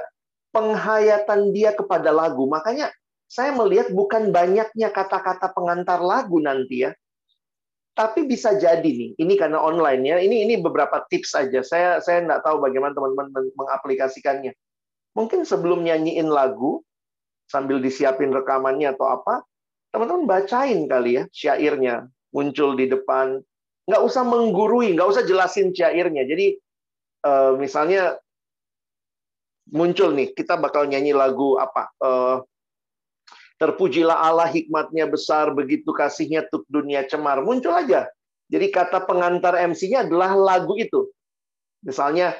[0.53, 2.45] penghayatan dia kepada lagu.
[2.45, 2.93] Makanya
[3.25, 6.91] saya melihat bukan banyaknya kata-kata pengantar lagu nanti ya.
[8.01, 10.17] Tapi bisa jadi nih, ini karena online ya.
[10.17, 11.61] Ini ini beberapa tips aja.
[11.61, 14.57] Saya saya nggak tahu bagaimana teman-teman men- mengaplikasikannya.
[15.13, 16.81] Mungkin sebelum nyanyiin lagu
[17.45, 19.45] sambil disiapin rekamannya atau apa,
[19.93, 23.37] teman-teman bacain kali ya syairnya muncul di depan.
[23.85, 26.25] Nggak usah menggurui, nggak usah jelasin syairnya.
[26.25, 26.57] Jadi
[27.21, 28.17] eh, misalnya
[29.69, 31.93] muncul nih, kita bakal nyanyi lagu apa?
[33.61, 37.45] Terpujilah Allah hikmatnya besar, begitu kasihnya tuk dunia cemar.
[37.45, 38.09] Muncul aja.
[38.49, 41.13] Jadi kata pengantar MC-nya adalah lagu itu.
[41.85, 42.33] Misalnya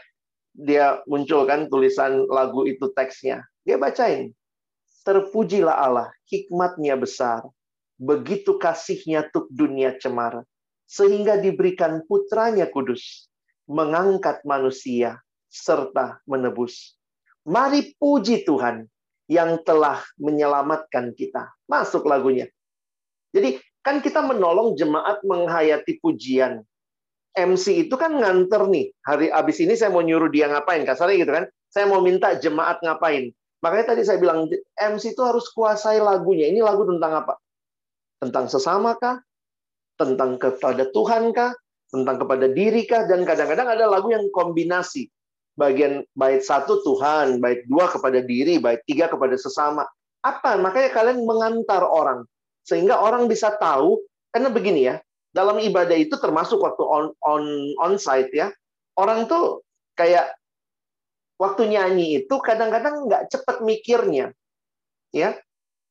[0.50, 3.46] dia muncul kan tulisan lagu itu teksnya.
[3.62, 4.34] Dia bacain.
[5.06, 7.46] Terpujilah Allah, hikmatnya besar.
[8.02, 10.42] Begitu kasihnya tuk dunia cemar.
[10.90, 13.30] Sehingga diberikan putranya kudus.
[13.70, 15.22] Mengangkat manusia,
[15.54, 16.98] serta menebus.
[17.46, 18.90] Mari puji Tuhan
[19.32, 21.56] yang telah menyelamatkan kita.
[21.72, 22.52] Masuk lagunya.
[23.32, 26.60] Jadi kan kita menolong jemaat menghayati pujian.
[27.32, 28.92] MC itu kan nganter nih.
[29.08, 30.84] Hari abis ini saya mau nyuruh dia ngapain.
[30.84, 31.48] Kasarnya gitu kan.
[31.72, 33.32] Saya mau minta jemaat ngapain.
[33.64, 36.52] Makanya tadi saya bilang MC itu harus kuasai lagunya.
[36.52, 37.40] Ini lagu tentang apa?
[38.20, 39.24] Tentang sesama kah?
[39.96, 41.56] Tentang kepada Tuhan kah?
[41.88, 43.08] Tentang kepada diri kah?
[43.08, 45.08] Dan kadang-kadang ada lagu yang kombinasi
[45.62, 49.86] bagian bait satu Tuhan, bait dua kepada diri, bait tiga kepada sesama.
[50.26, 50.58] Apa?
[50.58, 52.26] Makanya kalian mengantar orang
[52.66, 54.02] sehingga orang bisa tahu
[54.34, 54.96] karena begini ya
[55.34, 57.44] dalam ibadah itu termasuk waktu on on
[57.82, 58.54] on site ya
[59.00, 59.66] orang tuh
[59.98, 60.36] kayak
[61.42, 64.36] waktu nyanyi itu kadang-kadang nggak cepet mikirnya
[65.10, 65.34] ya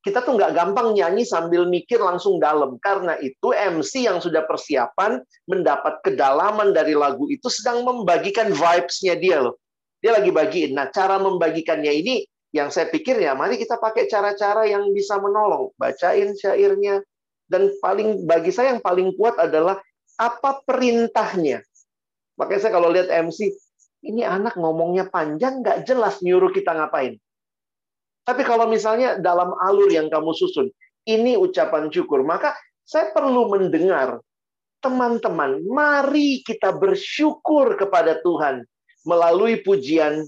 [0.01, 2.81] kita tuh nggak gampang nyanyi sambil mikir langsung dalam.
[2.81, 9.45] Karena itu MC yang sudah persiapan mendapat kedalaman dari lagu itu sedang membagikan vibes-nya dia
[9.45, 9.61] loh.
[10.01, 10.73] Dia lagi bagiin.
[10.73, 15.69] Nah cara membagikannya ini yang saya pikir ya mari kita pakai cara-cara yang bisa menolong.
[15.77, 17.05] Bacain syairnya.
[17.51, 19.77] Dan paling bagi saya yang paling kuat adalah
[20.17, 21.61] apa perintahnya.
[22.39, 23.53] Makanya saya kalau lihat MC
[24.07, 27.21] ini anak ngomongnya panjang nggak jelas nyuruh kita ngapain
[28.31, 30.71] tapi kalau misalnya dalam alur yang kamu susun,
[31.03, 32.55] ini ucapan syukur, maka
[32.87, 34.23] saya perlu mendengar
[34.79, 38.63] teman-teman, mari kita bersyukur kepada Tuhan
[39.03, 40.23] melalui pujian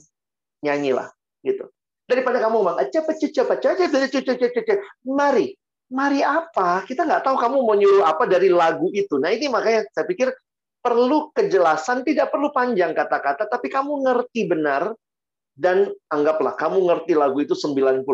[0.66, 1.14] nyanyilah
[1.46, 1.70] gitu.
[2.10, 5.54] Daripada kamu bang, cepet cepet cepet cepet cepet mari,
[5.86, 6.82] mari apa?
[6.82, 9.22] Kita nggak tahu kamu mau nyuruh apa dari lagu itu.
[9.22, 10.34] Nah ini makanya saya pikir
[10.82, 14.90] perlu kejelasan, tidak perlu panjang kata-kata, tapi kamu ngerti benar
[15.52, 18.04] dan anggaplah kamu ngerti lagu itu 90%.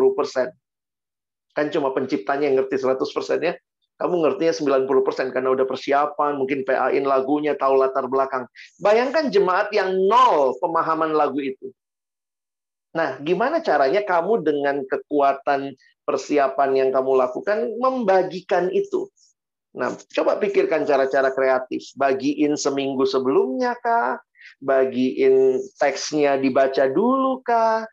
[1.55, 3.03] Kan cuma penciptanya yang ngerti 100%
[3.43, 3.53] ya.
[3.99, 8.47] Kamu ngertinya 90% karena udah persiapan, mungkin PA-in lagunya, tahu latar belakang.
[8.79, 11.75] Bayangkan jemaat yang nol pemahaman lagu itu.
[12.95, 15.75] Nah, gimana caranya kamu dengan kekuatan
[16.07, 19.11] persiapan yang kamu lakukan membagikan itu?
[19.75, 21.93] Nah, coba pikirkan cara-cara kreatif.
[21.93, 24.17] Bagiin seminggu sebelumnya kah?
[24.57, 27.85] Bagiin teksnya dibaca dulu kah?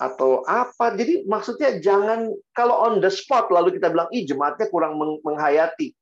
[0.00, 0.96] Atau apa?
[0.96, 5.92] Jadi maksudnya jangan kalau on the spot lalu kita bilang ih jemaatnya kurang menghayati.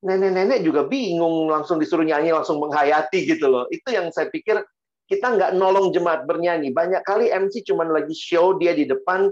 [0.00, 3.68] Nenek-nenek juga bingung langsung disuruh nyanyi langsung menghayati gitu loh.
[3.68, 4.64] Itu yang saya pikir
[5.06, 6.72] kita nggak nolong jemaat bernyanyi.
[6.72, 9.28] Banyak kali MC cuman lagi show dia di depan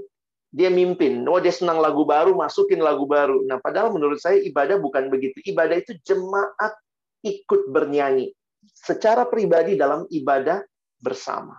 [0.54, 1.24] dia mimpin.
[1.26, 3.40] Oh dia senang lagu baru masukin lagu baru.
[3.48, 5.40] Nah padahal menurut saya ibadah bukan begitu.
[5.48, 6.76] Ibadah itu jemaat
[7.24, 8.36] ikut bernyanyi
[8.72, 10.64] secara pribadi dalam ibadah
[11.00, 11.58] bersama.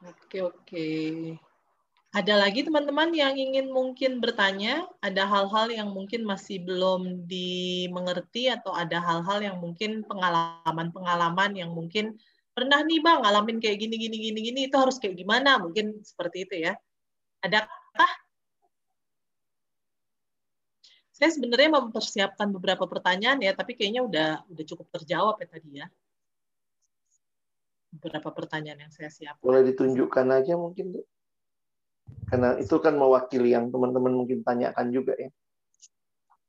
[0.00, 0.88] Oke, oke.
[2.10, 4.82] Ada lagi teman-teman yang ingin mungkin bertanya?
[4.98, 12.18] Ada hal-hal yang mungkin masih belum dimengerti atau ada hal-hal yang mungkin pengalaman-pengalaman yang mungkin
[12.50, 15.62] pernah nih Bang ngalamin kayak gini gini gini gini itu harus kayak gimana?
[15.62, 16.74] Mungkin seperti itu ya.
[17.46, 18.10] Adakah
[21.20, 25.86] saya sebenarnya mempersiapkan beberapa pertanyaan ya, tapi kayaknya udah udah cukup terjawab ya tadi ya.
[27.92, 29.44] Beberapa pertanyaan yang saya siapkan.
[29.44, 31.04] Boleh ditunjukkan aja mungkin, Bu.
[32.24, 35.28] Karena itu kan mewakili yang teman-teman mungkin tanyakan juga ya.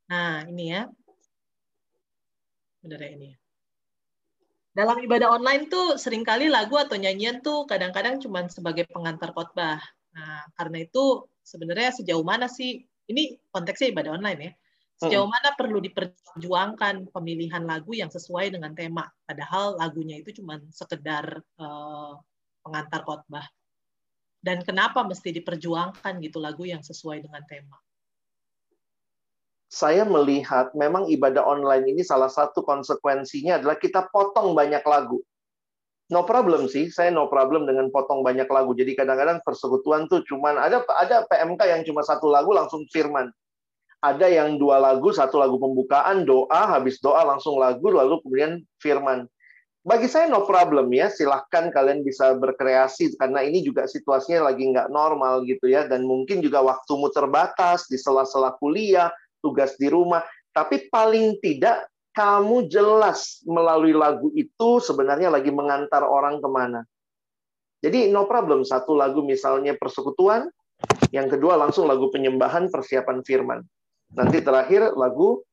[0.07, 0.87] Nah, ini ya.
[2.79, 3.29] Benar ya ini.
[4.71, 9.83] Dalam ibadah online tuh sering kali lagu atau nyanyian tuh kadang-kadang cuma sebagai pengantar khotbah.
[10.15, 14.51] Nah, karena itu sebenarnya sejauh mana sih ini konteksnya ibadah online ya.
[15.01, 21.41] Sejauh mana perlu diperjuangkan pemilihan lagu yang sesuai dengan tema, padahal lagunya itu cuma sekedar
[21.57, 22.13] uh,
[22.61, 23.49] pengantar khotbah.
[24.41, 27.81] Dan kenapa mesti diperjuangkan gitu lagu yang sesuai dengan tema?
[29.71, 35.23] saya melihat memang ibadah online ini salah satu konsekuensinya adalah kita potong banyak lagu.
[36.11, 38.75] No problem sih, saya no problem dengan potong banyak lagu.
[38.75, 43.31] Jadi kadang-kadang persekutuan tuh cuman ada ada PMK yang cuma satu lagu langsung firman.
[44.01, 49.29] Ada yang dua lagu, satu lagu pembukaan, doa, habis doa langsung lagu, lalu kemudian firman.
[49.81, 54.89] Bagi saya no problem ya, silahkan kalian bisa berkreasi karena ini juga situasinya lagi nggak
[54.89, 60.25] normal gitu ya, dan mungkin juga waktumu terbatas di sela-sela kuliah, tugas di rumah.
[60.53, 66.81] Tapi paling tidak kamu jelas melalui lagu itu sebenarnya lagi mengantar orang ke mana.
[67.81, 70.45] Jadi no problem, satu lagu misalnya persekutuan,
[71.09, 73.61] yang kedua langsung lagu penyembahan persiapan firman.
[74.15, 75.43] Nanti terakhir lagu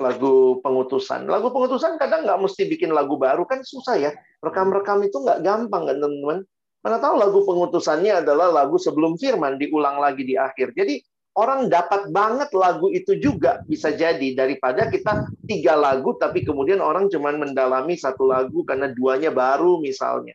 [0.00, 1.28] lagu pengutusan.
[1.28, 4.10] Lagu pengutusan kadang nggak mesti bikin lagu baru, kan susah ya.
[4.40, 6.38] Rekam-rekam itu nggak gampang kan teman-teman.
[6.80, 10.72] Mana tahu lagu pengutusannya adalah lagu sebelum firman, diulang lagi di akhir.
[10.72, 11.04] Jadi
[11.36, 17.12] orang dapat banget lagu itu juga bisa jadi daripada kita tiga lagu tapi kemudian orang
[17.12, 20.32] cuma mendalami satu lagu karena duanya baru misalnya.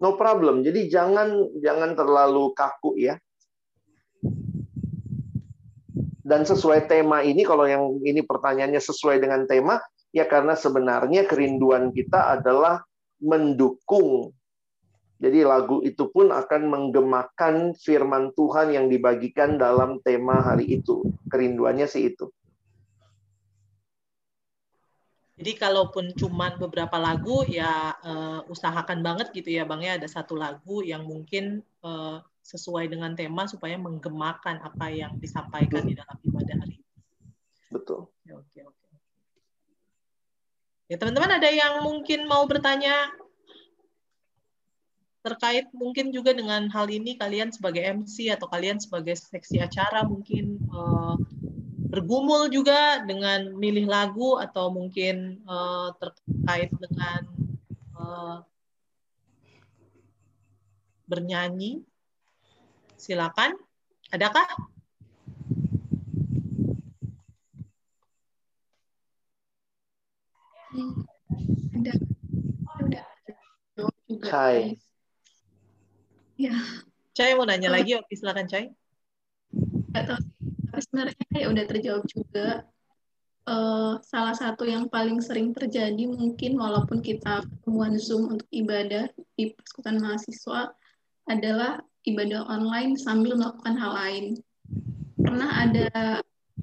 [0.00, 0.64] No problem.
[0.64, 3.20] Jadi jangan jangan terlalu kaku ya.
[6.30, 9.82] Dan sesuai tema ini kalau yang ini pertanyaannya sesuai dengan tema
[10.14, 12.86] ya karena sebenarnya kerinduan kita adalah
[13.18, 14.30] mendukung
[15.20, 21.04] jadi lagu itu pun akan menggemakan firman Tuhan yang dibagikan dalam tema hari itu.
[21.28, 22.32] Kerinduannya sih itu.
[25.36, 30.36] Jadi kalaupun cuman beberapa lagu ya uh, usahakan banget gitu ya Bang ya ada satu
[30.36, 32.20] lagu yang mungkin uh,
[32.50, 36.90] sesuai dengan tema supaya menggemakan apa yang disampaikan di dalam ibadah hari ini.
[37.70, 38.10] Betul.
[38.26, 38.86] Oke oke.
[40.90, 43.14] Ya teman-teman ada yang mungkin mau bertanya
[45.22, 50.58] terkait mungkin juga dengan hal ini kalian sebagai MC atau kalian sebagai seksi acara mungkin
[50.72, 51.14] uh,
[51.92, 57.20] bergumul juga dengan milih lagu atau mungkin uh, terkait dengan
[57.94, 58.40] uh,
[61.04, 61.84] bernyanyi
[63.00, 63.56] silakan.
[64.12, 64.44] Adakah?
[71.74, 71.92] Ada.
[72.84, 73.02] Ada.
[74.06, 74.76] Juga Cai.
[76.40, 76.56] ya
[77.16, 78.70] Cai mau nanya lagi oke silakan Cai
[79.90, 80.20] nggak tahu.
[80.70, 82.62] Tapi sebenarnya ya udah terjawab juga.
[83.50, 89.50] Eh, salah satu yang paling sering terjadi mungkin walaupun kita ketemuan Zoom untuk ibadah di
[89.50, 90.70] persekutuan mahasiswa
[91.30, 94.24] adalah ibadah online sambil melakukan hal lain.
[95.20, 95.88] Pernah ada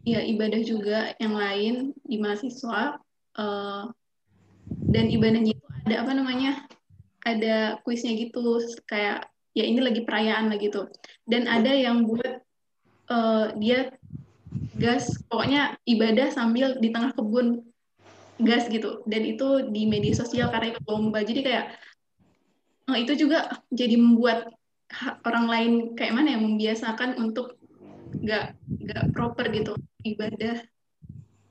[0.04, 3.00] ya ibadah juga yang lain di mahasiswa
[3.40, 3.84] eh,
[4.92, 6.52] dan ibadahnya itu ada apa namanya?
[7.24, 10.92] Ada kuisnya gitu kayak ya ini lagi perayaan lah gitu.
[11.24, 12.44] Dan ada yang buat
[13.12, 13.80] eh, dia
[14.78, 17.66] gas pokoknya ibadah sambil di tengah kebun
[18.38, 21.66] gas gitu dan itu di media sosial karena itu lomba jadi kayak
[22.94, 24.54] eh, itu juga jadi membuat
[25.28, 27.60] orang lain kayak mana ya membiasakan untuk
[28.24, 28.56] nggak
[28.88, 29.74] nggak proper gitu
[30.08, 30.64] ibadah.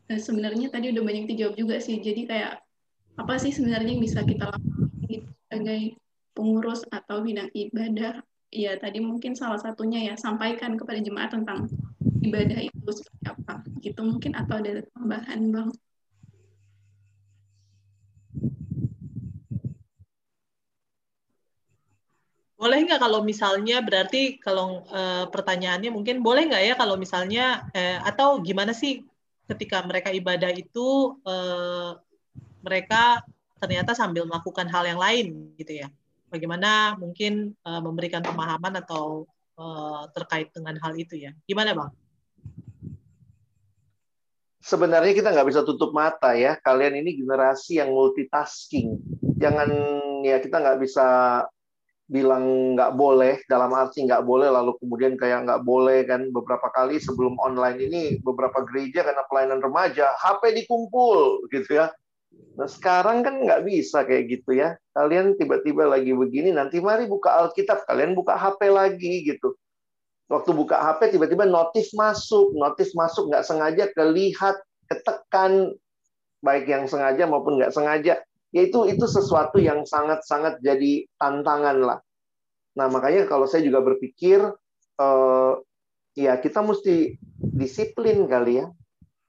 [0.07, 1.99] Dan sebenarnya tadi udah banyak dijawab juga sih.
[1.99, 2.63] Jadi kayak
[3.17, 5.83] apa sih sebenarnya yang bisa kita lakukan gitu sebagai
[6.37, 8.23] pengurus atau bidang ibadah?
[8.55, 11.67] Ya tadi mungkin salah satunya ya sampaikan kepada jemaat tentang
[12.23, 13.55] ibadah itu seperti apa.
[13.83, 15.69] Gitu mungkin atau ada tambahan bang
[22.57, 28.01] Boleh nggak kalau misalnya berarti kalau eh, pertanyaannya mungkin boleh nggak ya kalau misalnya eh,
[28.01, 29.05] atau gimana sih
[29.45, 31.93] ketika mereka ibadah itu eh,
[32.65, 33.21] mereka
[33.61, 35.93] ternyata sambil melakukan hal yang lain gitu ya?
[36.33, 39.29] Bagaimana mungkin eh, memberikan pemahaman atau
[39.61, 41.37] eh, terkait dengan hal itu ya?
[41.45, 41.93] Gimana bang?
[44.65, 46.57] Sebenarnya kita nggak bisa tutup mata ya.
[46.57, 48.97] Kalian ini generasi yang multitasking.
[49.37, 49.69] Jangan
[50.25, 51.07] ya kita nggak bisa
[52.07, 57.03] bilang nggak boleh dalam arti nggak boleh lalu kemudian kayak nggak boleh kan beberapa kali
[57.03, 61.91] sebelum online ini beberapa gereja karena pelayanan remaja HP dikumpul gitu ya
[62.57, 64.77] Nah sekarang kan nggak bisa kayak gitu ya.
[64.97, 69.53] Kalian tiba-tiba lagi begini, nanti mari buka Alkitab, kalian buka HP lagi gitu.
[70.27, 74.57] Waktu buka HP tiba-tiba notif masuk, notif masuk nggak sengaja kelihat,
[74.89, 75.77] ketekan,
[76.41, 78.25] baik yang sengaja maupun nggak sengaja.
[78.55, 81.99] Yaitu itu sesuatu yang sangat-sangat jadi tantangan lah.
[82.77, 84.39] Nah makanya kalau saya juga berpikir,
[85.01, 85.53] eh,
[86.17, 88.67] ya kita mesti disiplin kali ya.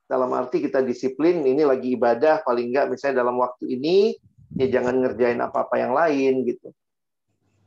[0.07, 4.15] Dalam arti kita disiplin ini lagi ibadah paling enggak misalnya dalam waktu ini
[4.55, 6.71] ya jangan ngerjain apa-apa yang lain gitu.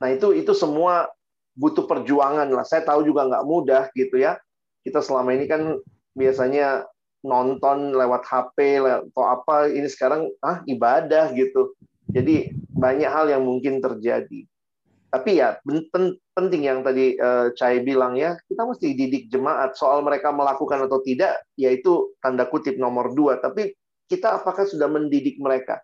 [0.00, 1.12] Nah itu itu semua
[1.52, 2.64] butuh perjuangan lah.
[2.64, 4.40] Saya tahu juga nggak mudah gitu ya.
[4.80, 5.76] Kita selama ini kan
[6.16, 6.88] biasanya
[7.20, 11.76] nonton lewat HP atau apa ini sekarang ah ibadah gitu.
[12.10, 14.48] Jadi banyak hal yang mungkin terjadi.
[15.10, 20.06] Tapi ya pen- penting yang tadi uh, Cai bilang ya, kita mesti didik jemaat soal
[20.06, 23.42] mereka melakukan atau tidak, yaitu tanda kutip nomor dua.
[23.42, 23.74] Tapi
[24.06, 25.82] kita apakah sudah mendidik mereka?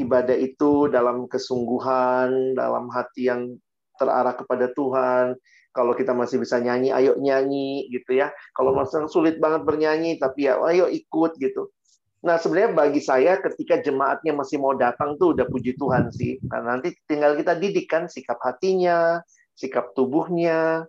[0.00, 3.52] Ibadah itu dalam kesungguhan, dalam hati yang
[4.00, 5.36] terarah kepada Tuhan,
[5.72, 8.28] kalau kita masih bisa nyanyi, ayo nyanyi gitu ya.
[8.52, 11.72] Kalau masih sulit banget bernyanyi, tapi ya ayo ikut gitu.
[12.22, 16.38] Nah sebenarnya bagi saya ketika jemaatnya masih mau datang tuh udah puji Tuhan sih.
[16.54, 19.18] Nah nanti tinggal kita didik kan sikap hatinya,
[19.58, 20.86] sikap tubuhnya.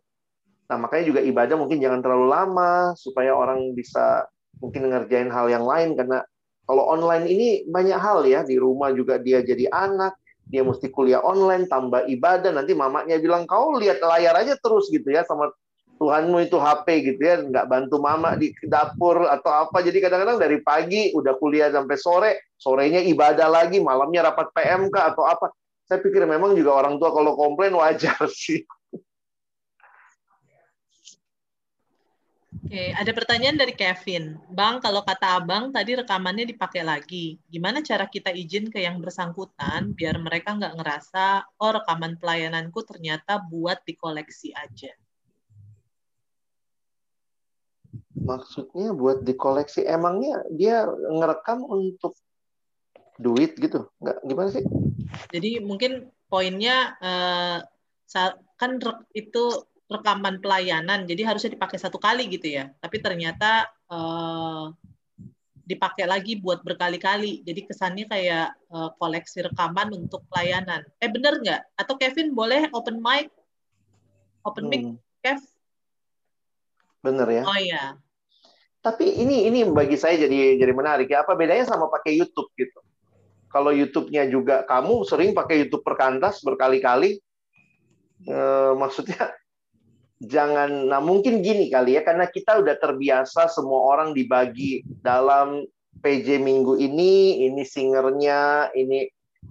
[0.69, 4.29] Nah makanya juga ibadah mungkin jangan terlalu lama supaya orang bisa
[4.61, 6.21] mungkin ngerjain hal yang lain karena
[6.63, 10.15] kalau online ini banyak hal ya di rumah juga dia jadi anak,
[10.53, 12.53] dia mesti kuliah online tambah ibadah.
[12.53, 15.49] Nanti mamanya bilang kau lihat layar aja terus gitu ya sama
[15.97, 17.41] Tuhanmu itu HP gitu ya.
[17.41, 19.81] Nggak bantu mama di dapur atau apa.
[19.81, 22.31] Jadi kadang-kadang dari pagi udah kuliah sampai sore
[22.61, 25.49] sorenya ibadah lagi malamnya rapat PMK atau apa.
[25.89, 28.61] Saya pikir memang juga orang tua kalau komplain wajar sih
[32.73, 34.33] Oke, ada pertanyaan dari Kevin.
[34.49, 39.93] Bang, kalau kata abang tadi rekamannya dipakai lagi, gimana cara kita izin ke yang bersangkutan
[39.93, 44.89] biar mereka nggak ngerasa, oh rekaman pelayananku ternyata buat dikoleksi aja?
[48.17, 52.17] Maksudnya buat dikoleksi, emangnya dia ngerekam untuk
[53.21, 53.85] duit gitu?
[54.01, 54.65] Nggak, gimana sih?
[55.29, 57.61] Jadi mungkin poinnya, eh,
[58.57, 58.81] kan
[59.13, 59.43] itu
[59.93, 62.73] rekaman pelayanan, jadi harusnya dipakai satu kali gitu ya.
[62.81, 64.73] Tapi ternyata uh,
[65.63, 67.45] dipakai lagi buat berkali-kali.
[67.47, 70.83] Jadi kesannya kayak uh, koleksi rekaman untuk pelayanan.
[70.99, 71.61] Eh bener nggak?
[71.79, 73.31] Atau Kevin boleh open mic?
[74.43, 74.97] Open mic, hmm.
[75.23, 75.39] Kev?
[76.99, 77.43] Bener ya.
[77.47, 77.95] Oh iya.
[78.83, 81.23] Tapi ini ini bagi saya jadi jadi menarik ya.
[81.23, 82.83] Apa bedanya sama pakai YouTube gitu?
[83.47, 87.21] Kalau YouTube-nya juga kamu sering pakai YouTube perkantas berkali-kali,
[88.25, 89.29] eh, maksudnya
[90.23, 95.67] jangan nah mungkin gini kali ya karena kita udah terbiasa semua orang dibagi dalam
[96.03, 99.07] PJ minggu ini ini singernya ini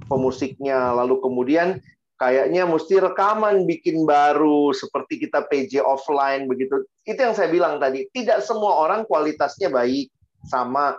[0.07, 0.93] pemusiknya.
[0.97, 1.81] Lalu kemudian
[2.17, 6.85] kayaknya mesti rekaman bikin baru seperti kita PJ offline begitu.
[7.05, 10.09] Itu yang saya bilang tadi tidak semua orang kualitasnya baik
[10.47, 10.97] sama.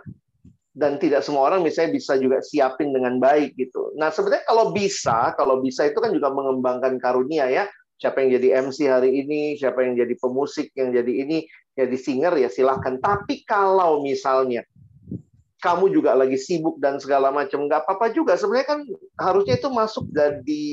[0.74, 3.94] Dan tidak semua orang misalnya bisa juga siapin dengan baik gitu.
[3.94, 7.70] Nah sebenarnya kalau bisa, kalau bisa itu kan juga mengembangkan karunia ya
[8.04, 12.36] siapa yang jadi MC hari ini, siapa yang jadi pemusik, yang jadi ini, jadi singer
[12.36, 13.00] ya silahkan.
[13.00, 14.60] Tapi kalau misalnya
[15.64, 18.36] kamu juga lagi sibuk dan segala macam, nggak apa-apa juga.
[18.36, 18.80] Sebenarnya kan
[19.16, 20.68] harusnya itu masuk dari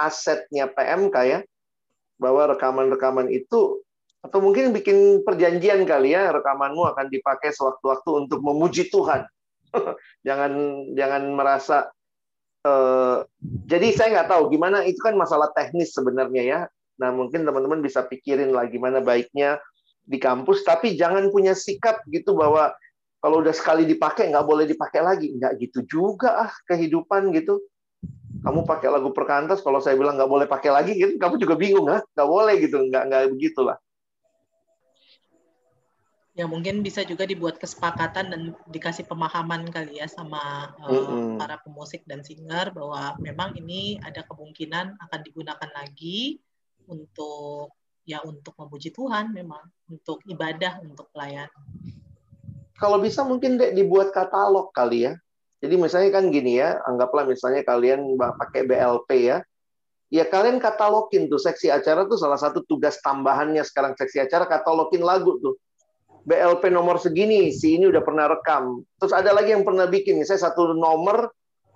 [0.00, 1.38] asetnya PMK ya,
[2.16, 3.84] bahwa rekaman-rekaman itu
[4.24, 9.28] atau mungkin bikin perjanjian kali ya rekamanmu akan dipakai sewaktu-waktu untuk memuji Tuhan.
[10.26, 10.52] jangan
[10.96, 11.92] jangan merasa
[12.64, 13.28] Uh,
[13.68, 16.60] jadi saya nggak tahu gimana itu kan masalah teknis sebenarnya ya.
[16.96, 19.60] Nah mungkin teman-teman bisa pikirin lah gimana baiknya
[20.00, 22.72] di kampus, tapi jangan punya sikap gitu bahwa
[23.20, 25.36] kalau udah sekali dipakai nggak boleh dipakai lagi.
[25.36, 27.60] Nggak gitu juga ah kehidupan gitu.
[28.44, 31.88] Kamu pakai lagu perkantas, kalau saya bilang nggak boleh pakai lagi, gitu, kamu juga bingung
[31.88, 33.76] ah, nggak boleh gitu, nggak nggak begitulah
[36.34, 41.38] ya mungkin bisa juga dibuat kesepakatan dan dikasih pemahaman kali ya sama uh, mm-hmm.
[41.38, 46.42] para pemusik dan singer bahwa memang ini ada kemungkinan akan digunakan lagi
[46.90, 47.70] untuk
[48.02, 51.48] ya untuk memuji Tuhan memang untuk ibadah untuk pelayan.
[52.74, 55.14] Kalau bisa mungkin dek dibuat katalog kali ya.
[55.62, 59.38] Jadi misalnya kan gini ya, anggaplah misalnya kalian pakai BLP ya.
[60.12, 65.00] Ya kalian katalogin tuh seksi acara tuh salah satu tugas tambahannya sekarang seksi acara katalogin
[65.00, 65.56] lagu tuh
[66.24, 68.80] BLP nomor segini, si ini udah pernah rekam.
[68.96, 71.28] Terus ada lagi yang pernah bikin, saya satu nomor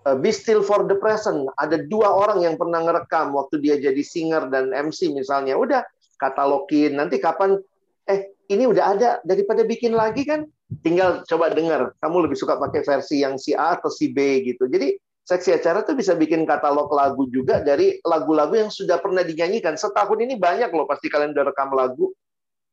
[0.08, 1.52] uh, Be Still for the Present.
[1.60, 5.60] Ada dua orang yang pernah ngerekam waktu dia jadi singer dan MC misalnya.
[5.60, 5.84] Udah
[6.16, 6.96] katalogin.
[6.96, 7.60] Nanti kapan
[8.08, 10.48] eh ini udah ada daripada bikin lagi kan
[10.80, 11.92] tinggal coba dengar.
[12.00, 14.64] Kamu lebih suka pakai versi yang si A atau si B gitu.
[14.64, 14.96] Jadi
[15.28, 19.76] seksi acara tuh bisa bikin katalog lagu juga dari lagu-lagu yang sudah pernah dinyanyikan.
[19.76, 22.16] Setahun ini banyak loh pasti kalian udah rekam lagu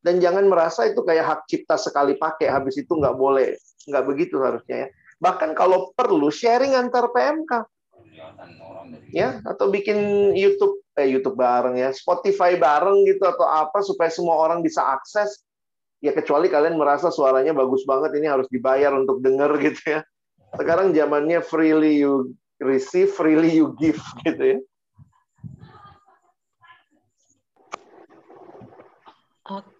[0.06, 3.58] dan jangan merasa itu kayak hak cipta sekali pakai habis itu nggak boleh.
[3.90, 4.90] Nggak begitu harusnya ya.
[5.18, 7.66] Bahkan kalau perlu sharing antar PMK
[9.10, 14.38] ya atau bikin YouTube eh YouTube bareng ya Spotify bareng gitu atau apa supaya semua
[14.38, 15.42] orang bisa akses.
[16.06, 20.00] Ya kecuali kalian merasa suaranya bagus banget ini harus dibayar untuk denger gitu ya.
[20.54, 24.58] Sekarang zamannya freely you receive freely you give gitu ya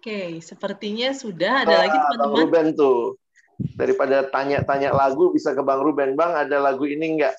[0.06, 2.38] Oke, sepertinya sudah ada lagi teman-teman.
[2.46, 3.18] Ruben tuh.
[3.74, 6.14] Daripada tanya-tanya lagu, bisa ke Bang Ruben.
[6.14, 7.34] Bang, ada lagu ini enggak?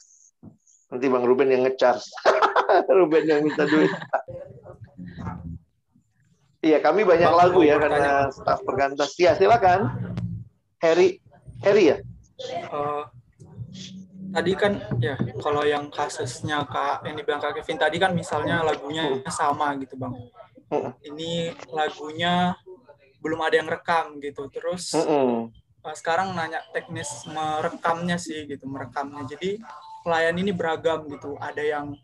[0.91, 2.03] Nanti Bang Ruben yang ngecharge.
[2.99, 3.87] Ruben yang minta duit.
[6.59, 8.35] Iya, kami banyak Bang, lagu ya bertanya, karena Bang.
[8.35, 9.15] staf perkantas.
[9.15, 9.87] Ya, silakan.
[10.83, 11.23] Harry,
[11.63, 11.97] Harry ya?
[12.67, 13.03] Eh,
[14.35, 19.23] tadi kan ya kalau yang kasusnya kak yang dibilang kak Kevin tadi kan misalnya lagunya
[19.31, 20.13] sama gitu bang
[21.03, 21.31] Ini
[21.71, 22.55] lagunya
[23.23, 25.49] belum ada yang rekam gitu terus Mm-mm.
[25.83, 29.57] eh, sekarang nanya teknis merekamnya sih gitu merekamnya jadi
[30.05, 31.97] pelayan ini beragam gitu ada yang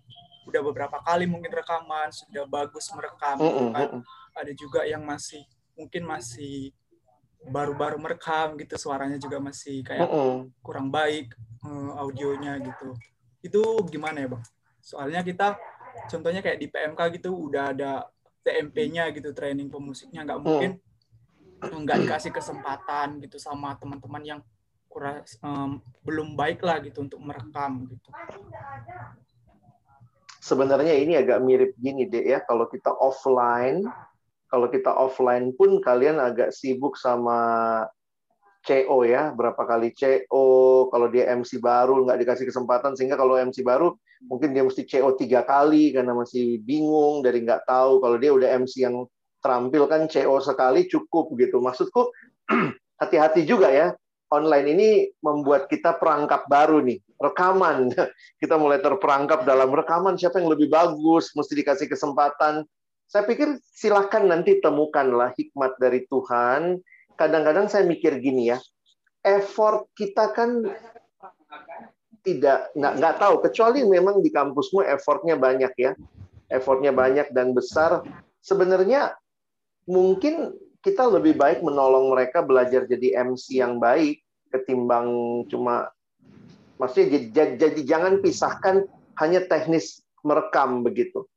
[0.49, 3.71] udah beberapa kali mungkin rekaman sudah bagus merekam gitu Mm-mm.
[3.71, 4.01] kan Mm-mm.
[4.35, 5.45] ada juga yang masih
[5.77, 6.73] mungkin masih
[7.43, 10.49] baru-baru merekam gitu suaranya juga masih kayak Mm-mm.
[10.63, 12.95] kurang baik eh, audionya gitu.
[13.43, 14.43] Itu gimana ya bang?
[14.79, 15.59] Soalnya kita
[16.07, 18.07] contohnya kayak di PMK gitu udah ada
[18.43, 20.71] TMP-nya gitu training pemusiknya nggak mungkin
[21.63, 24.39] nggak dikasih kesempatan gitu sama teman-teman yang
[24.91, 28.09] kurang em, belum baik lah gitu untuk merekam gitu.
[30.43, 33.87] sebenarnya ini agak mirip gini deh ya kalau kita offline
[34.51, 37.39] kalau kita offline pun kalian agak sibuk sama
[38.63, 43.59] CO ya berapa kali CO kalau dia MC baru nggak dikasih kesempatan sehingga kalau MC
[43.59, 43.91] baru
[44.31, 47.99] mungkin dia mesti CO tiga kali karena masih bingung dari nggak tahu.
[47.99, 49.03] Kalau dia udah MC yang
[49.43, 51.59] terampil kan CO sekali cukup gitu.
[51.59, 52.07] Maksudku
[53.03, 53.91] hati-hati juga ya.
[54.33, 54.89] Online ini
[55.21, 57.93] membuat kita perangkap baru nih rekaman.
[58.41, 62.65] Kita mulai terperangkap dalam rekaman siapa yang lebih bagus mesti dikasih kesempatan.
[63.05, 66.81] Saya pikir silahkan nanti temukanlah hikmat dari Tuhan
[67.19, 68.57] kadang-kadang saya mikir gini ya
[69.23, 70.67] effort kita kan
[72.23, 73.35] tidak nggak nggak tahu.
[73.43, 75.91] Kecuali memang di kampusmu effortnya banyak ya
[76.51, 78.03] effortnya banyak dan besar.
[78.39, 79.15] Sebenarnya
[79.87, 84.19] mungkin kita lebih baik menolong mereka belajar jadi MC yang baik
[84.51, 85.07] ketimbang
[85.49, 85.89] cuma
[86.77, 88.85] maksudnya jadi, jadi jangan pisahkan
[89.19, 91.27] hanya teknis merekam begitu.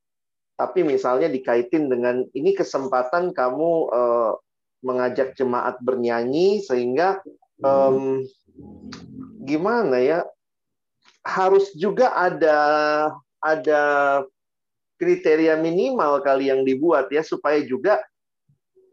[0.57, 4.32] Tapi misalnya dikaitin dengan ini kesempatan kamu eh,
[4.86, 7.18] mengajak jemaat bernyanyi sehingga
[7.60, 8.22] em,
[9.42, 10.22] gimana ya
[11.26, 12.58] harus juga ada
[13.42, 13.82] ada
[14.96, 17.98] kriteria minimal kali yang dibuat ya supaya juga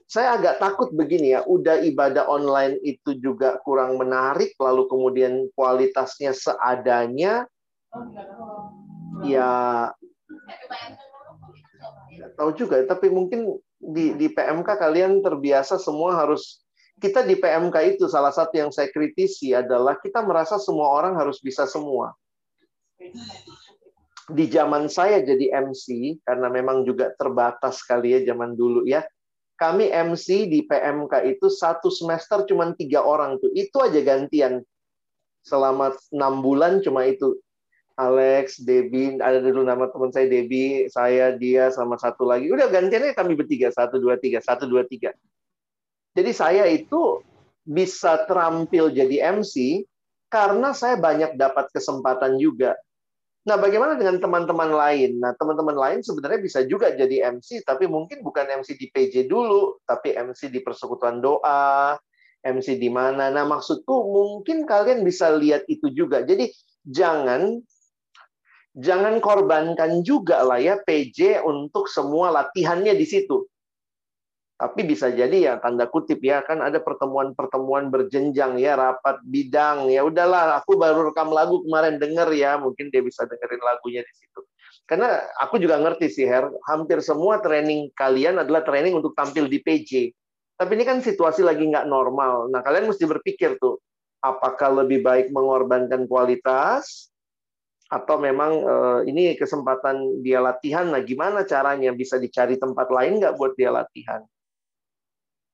[0.10, 6.36] saya agak takut begini ya udah ibadah online itu juga kurang menarik lalu kemudian kualitasnya
[6.36, 7.48] seadanya
[9.26, 9.90] ya
[12.14, 13.58] nggak tahu juga tapi mungkin
[13.92, 16.64] di di PMK kalian terbiasa semua harus
[17.04, 21.44] kita di PMK itu salah satu yang saya kritisi adalah kita merasa semua orang harus
[21.44, 22.16] bisa semua.
[24.32, 29.04] Di zaman saya jadi MC karena memang juga terbatas kali ya zaman dulu ya.
[29.60, 33.52] Kami MC di PMK itu satu semester cuma tiga orang tuh.
[33.52, 34.64] Itu aja gantian.
[35.44, 37.36] Selama enam bulan cuma itu.
[37.94, 42.50] Alex, Debbie, ada dulu nama teman saya Debbie, saya, dia, sama satu lagi.
[42.50, 45.14] Udah gantiannya kami bertiga, satu, dua, tiga, satu, dua, tiga.
[46.18, 47.22] Jadi saya itu
[47.62, 49.86] bisa terampil jadi MC
[50.28, 52.74] karena saya banyak dapat kesempatan juga.
[53.44, 55.20] Nah, bagaimana dengan teman-teman lain?
[55.20, 59.84] Nah, teman-teman lain sebenarnya bisa juga jadi MC, tapi mungkin bukan MC di PJ dulu,
[59.84, 62.00] tapi MC di persekutuan doa,
[62.42, 63.30] MC di mana.
[63.30, 66.24] Nah, maksudku mungkin kalian bisa lihat itu juga.
[66.24, 66.50] Jadi
[66.88, 67.60] jangan
[68.74, 73.46] jangan korbankan juga lah ya PJ untuk semua latihannya di situ.
[74.54, 80.06] Tapi bisa jadi ya tanda kutip ya kan ada pertemuan-pertemuan berjenjang ya rapat bidang ya
[80.06, 84.40] udahlah aku baru rekam lagu kemarin denger ya mungkin dia bisa dengerin lagunya di situ.
[84.88, 89.60] Karena aku juga ngerti sih Her, hampir semua training kalian adalah training untuk tampil di
[89.60, 90.12] PJ.
[90.54, 92.48] Tapi ini kan situasi lagi nggak normal.
[92.48, 93.82] Nah kalian mesti berpikir tuh
[94.24, 97.12] apakah lebih baik mengorbankan kualitas
[97.94, 101.94] atau memang eh, ini kesempatan dia latihan nah gimana caranya?
[101.94, 104.26] Bisa dicari tempat lain nggak buat dia latihan?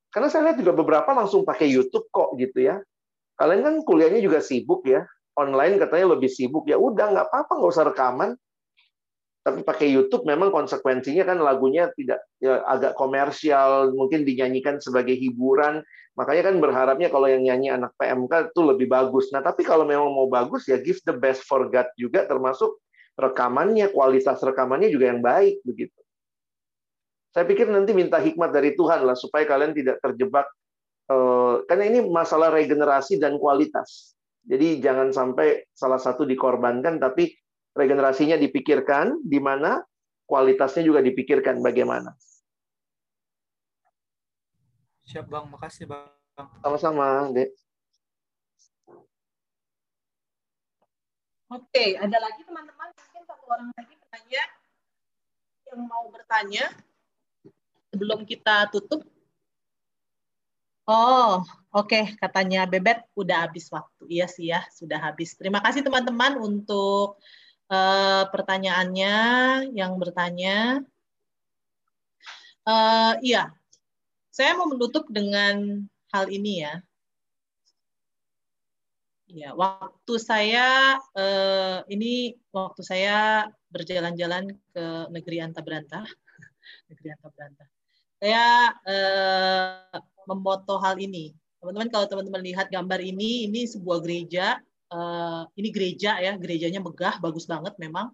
[0.10, 2.82] Karena saya lihat juga beberapa langsung pakai YouTube kok gitu ya.
[3.38, 5.06] Kalian kan kuliahnya juga sibuk ya.
[5.38, 6.66] Online katanya lebih sibuk.
[6.66, 8.30] Ya udah nggak apa-apa nggak usah rekaman
[9.40, 15.80] tapi pakai YouTube memang konsekuensinya kan lagunya tidak ya, agak komersial mungkin dinyanyikan sebagai hiburan.
[16.20, 19.32] Makanya kan berharapnya kalau yang nyanyi anak PMK itu lebih bagus.
[19.32, 22.84] Nah tapi kalau memang mau bagus ya give the best for God juga termasuk
[23.16, 25.96] rekamannya kualitas rekamannya juga yang baik begitu.
[27.32, 30.52] Saya pikir nanti minta hikmat dari Tuhan lah supaya kalian tidak terjebak
[31.08, 34.12] eh, karena ini masalah regenerasi dan kualitas.
[34.44, 37.39] Jadi jangan sampai salah satu dikorbankan tapi
[37.74, 39.82] regenerasinya dipikirkan di mana,
[40.30, 42.14] kualitasnya juga dipikirkan bagaimana.
[45.10, 46.06] Siap Bang, makasih Bang.
[46.62, 47.50] Sama-sama, Dek.
[51.50, 54.44] Oke, ada lagi teman-teman mungkin satu orang lagi bertanya
[55.66, 56.66] yang mau bertanya
[57.90, 59.02] sebelum kita tutup.
[60.86, 61.42] Oh,
[61.74, 62.14] oke okay.
[62.22, 64.06] katanya Bebet udah habis waktu.
[64.10, 65.34] Iya sih ya, sudah habis.
[65.38, 67.18] Terima kasih teman-teman untuk
[67.70, 69.16] eh, pertanyaannya
[69.78, 70.84] yang bertanya.
[72.70, 73.50] Eh, iya,
[74.30, 76.74] saya mau menutup dengan hal ini ya.
[79.30, 86.02] Ya, waktu saya eh, ini waktu saya berjalan-jalan ke negeri Anta Berantah,
[86.90, 87.68] negeri Anta Berantah.
[88.20, 91.34] Saya eh, memoto hal ini.
[91.62, 94.58] Teman-teman kalau teman-teman lihat gambar ini, ini sebuah gereja.
[94.90, 98.10] Eh, ini gereja ya, gerejanya megah, bagus banget memang.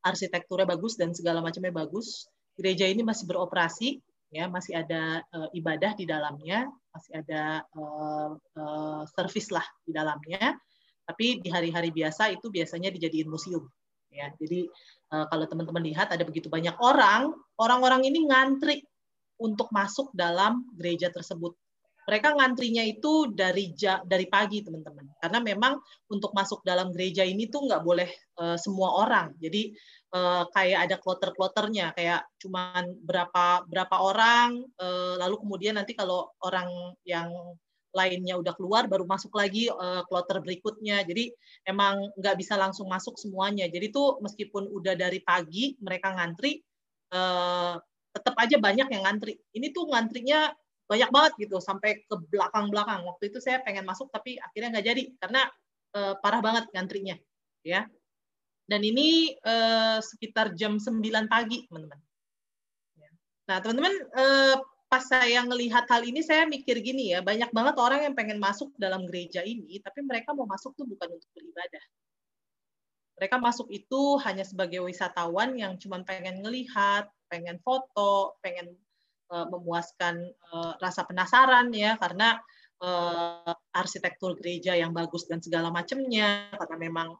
[0.00, 2.30] Arsitekturnya bagus dan segala macamnya bagus.
[2.54, 3.98] Gereja ini masih beroperasi,
[4.30, 10.58] ya masih ada eh, ibadah di dalamnya, masih ada uh, uh, service lah di dalamnya.
[11.06, 13.62] Tapi di hari-hari biasa itu biasanya dijadiin museum.
[14.10, 14.66] Ya, jadi
[15.14, 17.30] uh, kalau teman-teman lihat ada begitu banyak orang,
[17.62, 18.82] orang-orang ini ngantri
[19.38, 21.54] untuk masuk dalam gereja tersebut.
[22.08, 25.78] Mereka ngantrinya itu dari ja, dari pagi teman-teman, karena memang
[26.10, 28.08] untuk masuk dalam gereja ini tuh nggak boleh
[28.40, 29.36] uh, semua orang.
[29.38, 29.70] Jadi
[30.16, 36.96] uh, kayak ada kloter-kloternya, kayak cuman berapa berapa orang, uh, lalu kemudian nanti kalau orang
[37.06, 37.30] yang
[37.90, 41.02] lainnya udah keluar baru masuk lagi uh, kloter berikutnya.
[41.02, 41.30] Jadi
[41.66, 43.66] emang nggak bisa langsung masuk semuanya.
[43.66, 46.62] Jadi tuh meskipun udah dari pagi mereka ngantri,
[47.14, 47.78] uh,
[48.10, 49.38] tetap aja banyak yang ngantri.
[49.54, 50.50] Ini tuh ngantrinya
[50.90, 53.06] banyak banget gitu sampai ke belakang-belakang.
[53.06, 55.42] Waktu itu saya pengen masuk tapi akhirnya nggak jadi karena
[55.94, 57.14] uh, parah banget ngantrinya,
[57.62, 57.86] ya.
[58.66, 60.98] Dan ini uh, sekitar jam 9
[61.30, 61.98] pagi, teman-teman.
[63.50, 68.06] Nah, teman-teman, uh, pas saya ngelihat hal ini, saya mikir gini ya, banyak banget orang
[68.06, 71.82] yang pengen masuk dalam gereja ini, tapi mereka mau masuk tuh bukan untuk beribadah.
[73.18, 78.78] Mereka masuk itu hanya sebagai wisatawan yang cuma pengen ngelihat, pengen foto, pengen
[79.30, 82.34] memuaskan uh, rasa penasaran ya, karena
[82.82, 87.14] uh, arsitektur gereja yang bagus dan segala macamnya, karena memang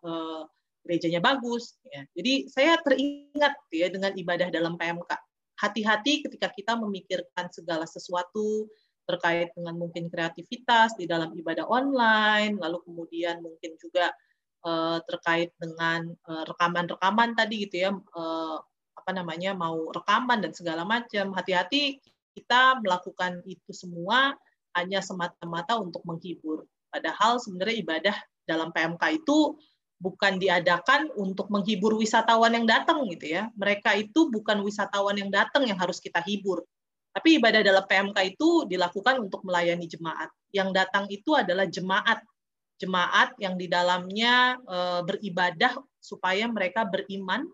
[0.82, 1.78] gerejanya bagus.
[1.86, 2.02] Ya.
[2.18, 5.12] Jadi saya teringat ya dengan ibadah dalam PMK
[5.60, 8.66] hati-hati ketika kita memikirkan segala sesuatu
[9.04, 14.10] terkait dengan mungkin kreativitas di dalam ibadah online, lalu kemudian mungkin juga
[15.08, 17.90] terkait dengan rekaman-rekaman tadi gitu ya,
[18.96, 21.32] apa namanya mau rekaman dan segala macam.
[21.34, 21.98] Hati-hati
[22.34, 24.34] kita melakukan itu semua
[24.78, 26.66] hanya semata-mata untuk menghibur.
[26.90, 29.58] Padahal sebenarnya ibadah dalam PMK itu
[30.00, 33.52] bukan diadakan untuk menghibur wisatawan yang datang gitu ya.
[33.54, 36.64] Mereka itu bukan wisatawan yang datang yang harus kita hibur.
[37.10, 40.30] Tapi ibadah dalam PMK itu dilakukan untuk melayani jemaat.
[40.54, 42.22] Yang datang itu adalah jemaat.
[42.80, 47.44] Jemaat yang di dalamnya e, beribadah supaya mereka beriman,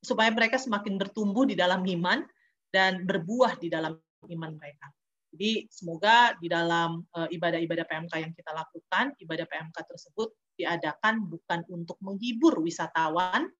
[0.00, 2.24] supaya mereka semakin bertumbuh di dalam iman
[2.72, 3.96] dan berbuah di dalam
[4.26, 4.86] iman mereka.
[5.36, 12.00] Jadi semoga di dalam ibadah-ibadah PMK yang kita lakukan, ibadah PMK tersebut diadakan bukan untuk
[12.00, 13.50] menghibur wisatawan,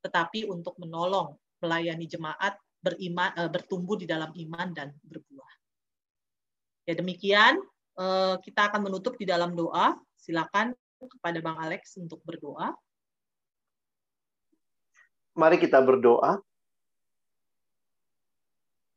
[0.00, 5.52] tetapi untuk menolong melayani jemaat beriman, bertumbuh di dalam iman dan berbuah.
[6.88, 7.60] Ya demikian
[8.40, 9.98] kita akan menutup di dalam doa.
[10.16, 12.72] Silakan kepada Bang Alex untuk berdoa.
[15.36, 16.40] Mari kita berdoa.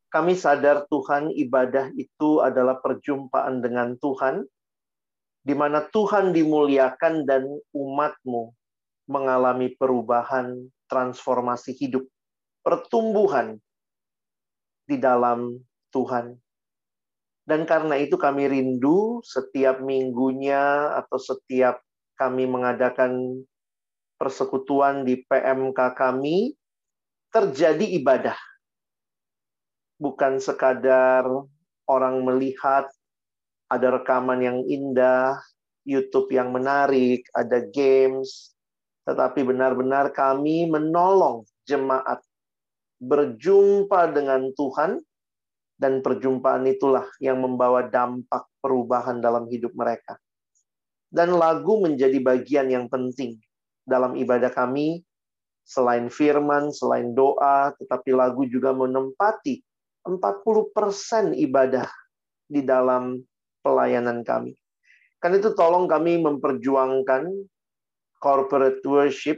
[0.10, 4.48] Kami sadar Tuhan ibadah itu adalah perjumpaan dengan Tuhan,
[5.44, 7.44] di mana Tuhan dimuliakan dan
[7.76, 8.56] umatmu
[9.11, 12.07] mengalami perubahan, transformasi hidup,
[12.64, 13.60] pertumbuhan
[14.88, 15.60] di dalam
[15.91, 16.40] Tuhan.
[17.44, 21.84] Dan karena itu kami rindu setiap minggunya atau setiap
[22.16, 23.44] kami mengadakan
[24.19, 26.51] persekutuan di PMK kami,
[27.31, 28.35] terjadi ibadah.
[29.95, 31.23] Bukan sekadar
[31.87, 32.91] orang melihat
[33.71, 35.39] ada rekaman yang indah,
[35.87, 38.53] YouTube yang menarik, ada games,
[39.07, 42.19] tetapi benar-benar kami menolong jemaat.
[42.99, 44.99] Berjumpa dengan Tuhan
[45.79, 50.19] dan perjumpaan itulah yang membawa dampak perubahan dalam hidup mereka.
[51.07, 53.39] Dan lagu menjadi bagian yang penting
[53.90, 55.02] dalam ibadah kami
[55.66, 59.61] selain firman, selain doa, tetapi lagu juga menempati
[60.06, 61.90] 40% ibadah
[62.49, 63.22] di dalam
[63.61, 64.57] pelayanan kami.
[65.22, 67.30] Kan itu tolong kami memperjuangkan
[68.18, 69.38] corporate worship,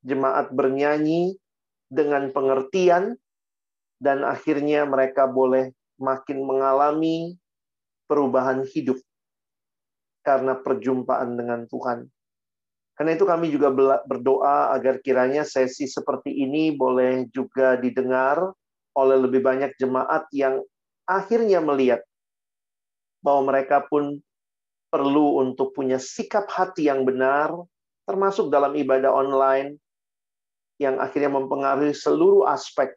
[0.00, 1.36] jemaat bernyanyi
[1.92, 3.18] dengan pengertian,
[4.00, 7.36] dan akhirnya mereka boleh makin mengalami
[8.08, 8.98] perubahan hidup
[10.26, 12.06] karena perjumpaan dengan Tuhan.
[12.92, 13.72] Karena itu kami juga
[14.04, 18.52] berdoa agar kiranya sesi seperti ini boleh juga didengar
[18.92, 20.60] oleh lebih banyak jemaat yang
[21.08, 22.04] akhirnya melihat
[23.24, 24.20] bahwa mereka pun
[24.92, 27.48] perlu untuk punya sikap hati yang benar,
[28.04, 29.80] termasuk dalam ibadah online,
[30.76, 32.92] yang akhirnya mempengaruhi seluruh aspek.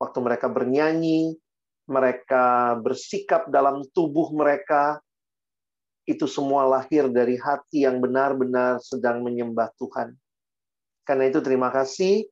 [0.00, 1.36] Waktu mereka bernyanyi,
[1.84, 5.03] mereka bersikap dalam tubuh mereka,
[6.04, 10.12] itu semua lahir dari hati yang benar-benar sedang menyembah Tuhan.
[11.04, 12.28] Karena itu terima kasih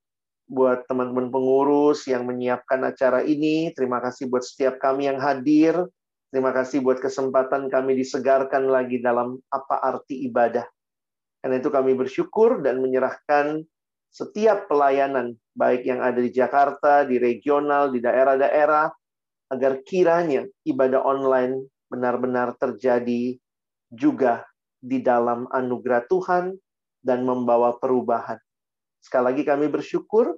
[0.49, 5.89] buat teman-teman pengurus yang menyiapkan acara ini, terima kasih buat setiap kami yang hadir,
[6.29, 10.65] terima kasih buat kesempatan kami disegarkan lagi dalam apa arti ibadah.
[11.41, 13.65] Karena itu kami bersyukur dan menyerahkan
[14.13, 18.93] setiap pelayanan, baik yang ada di Jakarta, di regional, di daerah-daerah,
[19.53, 23.37] agar kiranya ibadah online benar-benar terjadi
[23.93, 24.49] juga
[24.81, 26.57] di dalam anugerah Tuhan
[27.05, 28.41] dan membawa perubahan.
[29.05, 30.33] Sekali lagi kami bersyukur,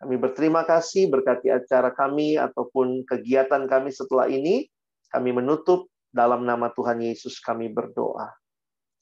[0.00, 4.64] kami berterima kasih berkati acara kami ataupun kegiatan kami setelah ini.
[5.10, 8.30] Kami menutup dalam nama Tuhan Yesus kami berdoa.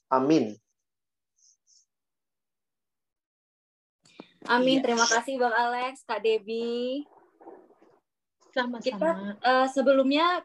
[0.09, 0.56] Amin.
[4.48, 4.80] Amin.
[4.80, 4.84] Iya.
[4.88, 7.05] Terima kasih Bang Alex, Kak Debbie.
[8.56, 8.80] Sama-sama.
[8.80, 9.10] Kita
[9.44, 10.40] eh, sebelumnya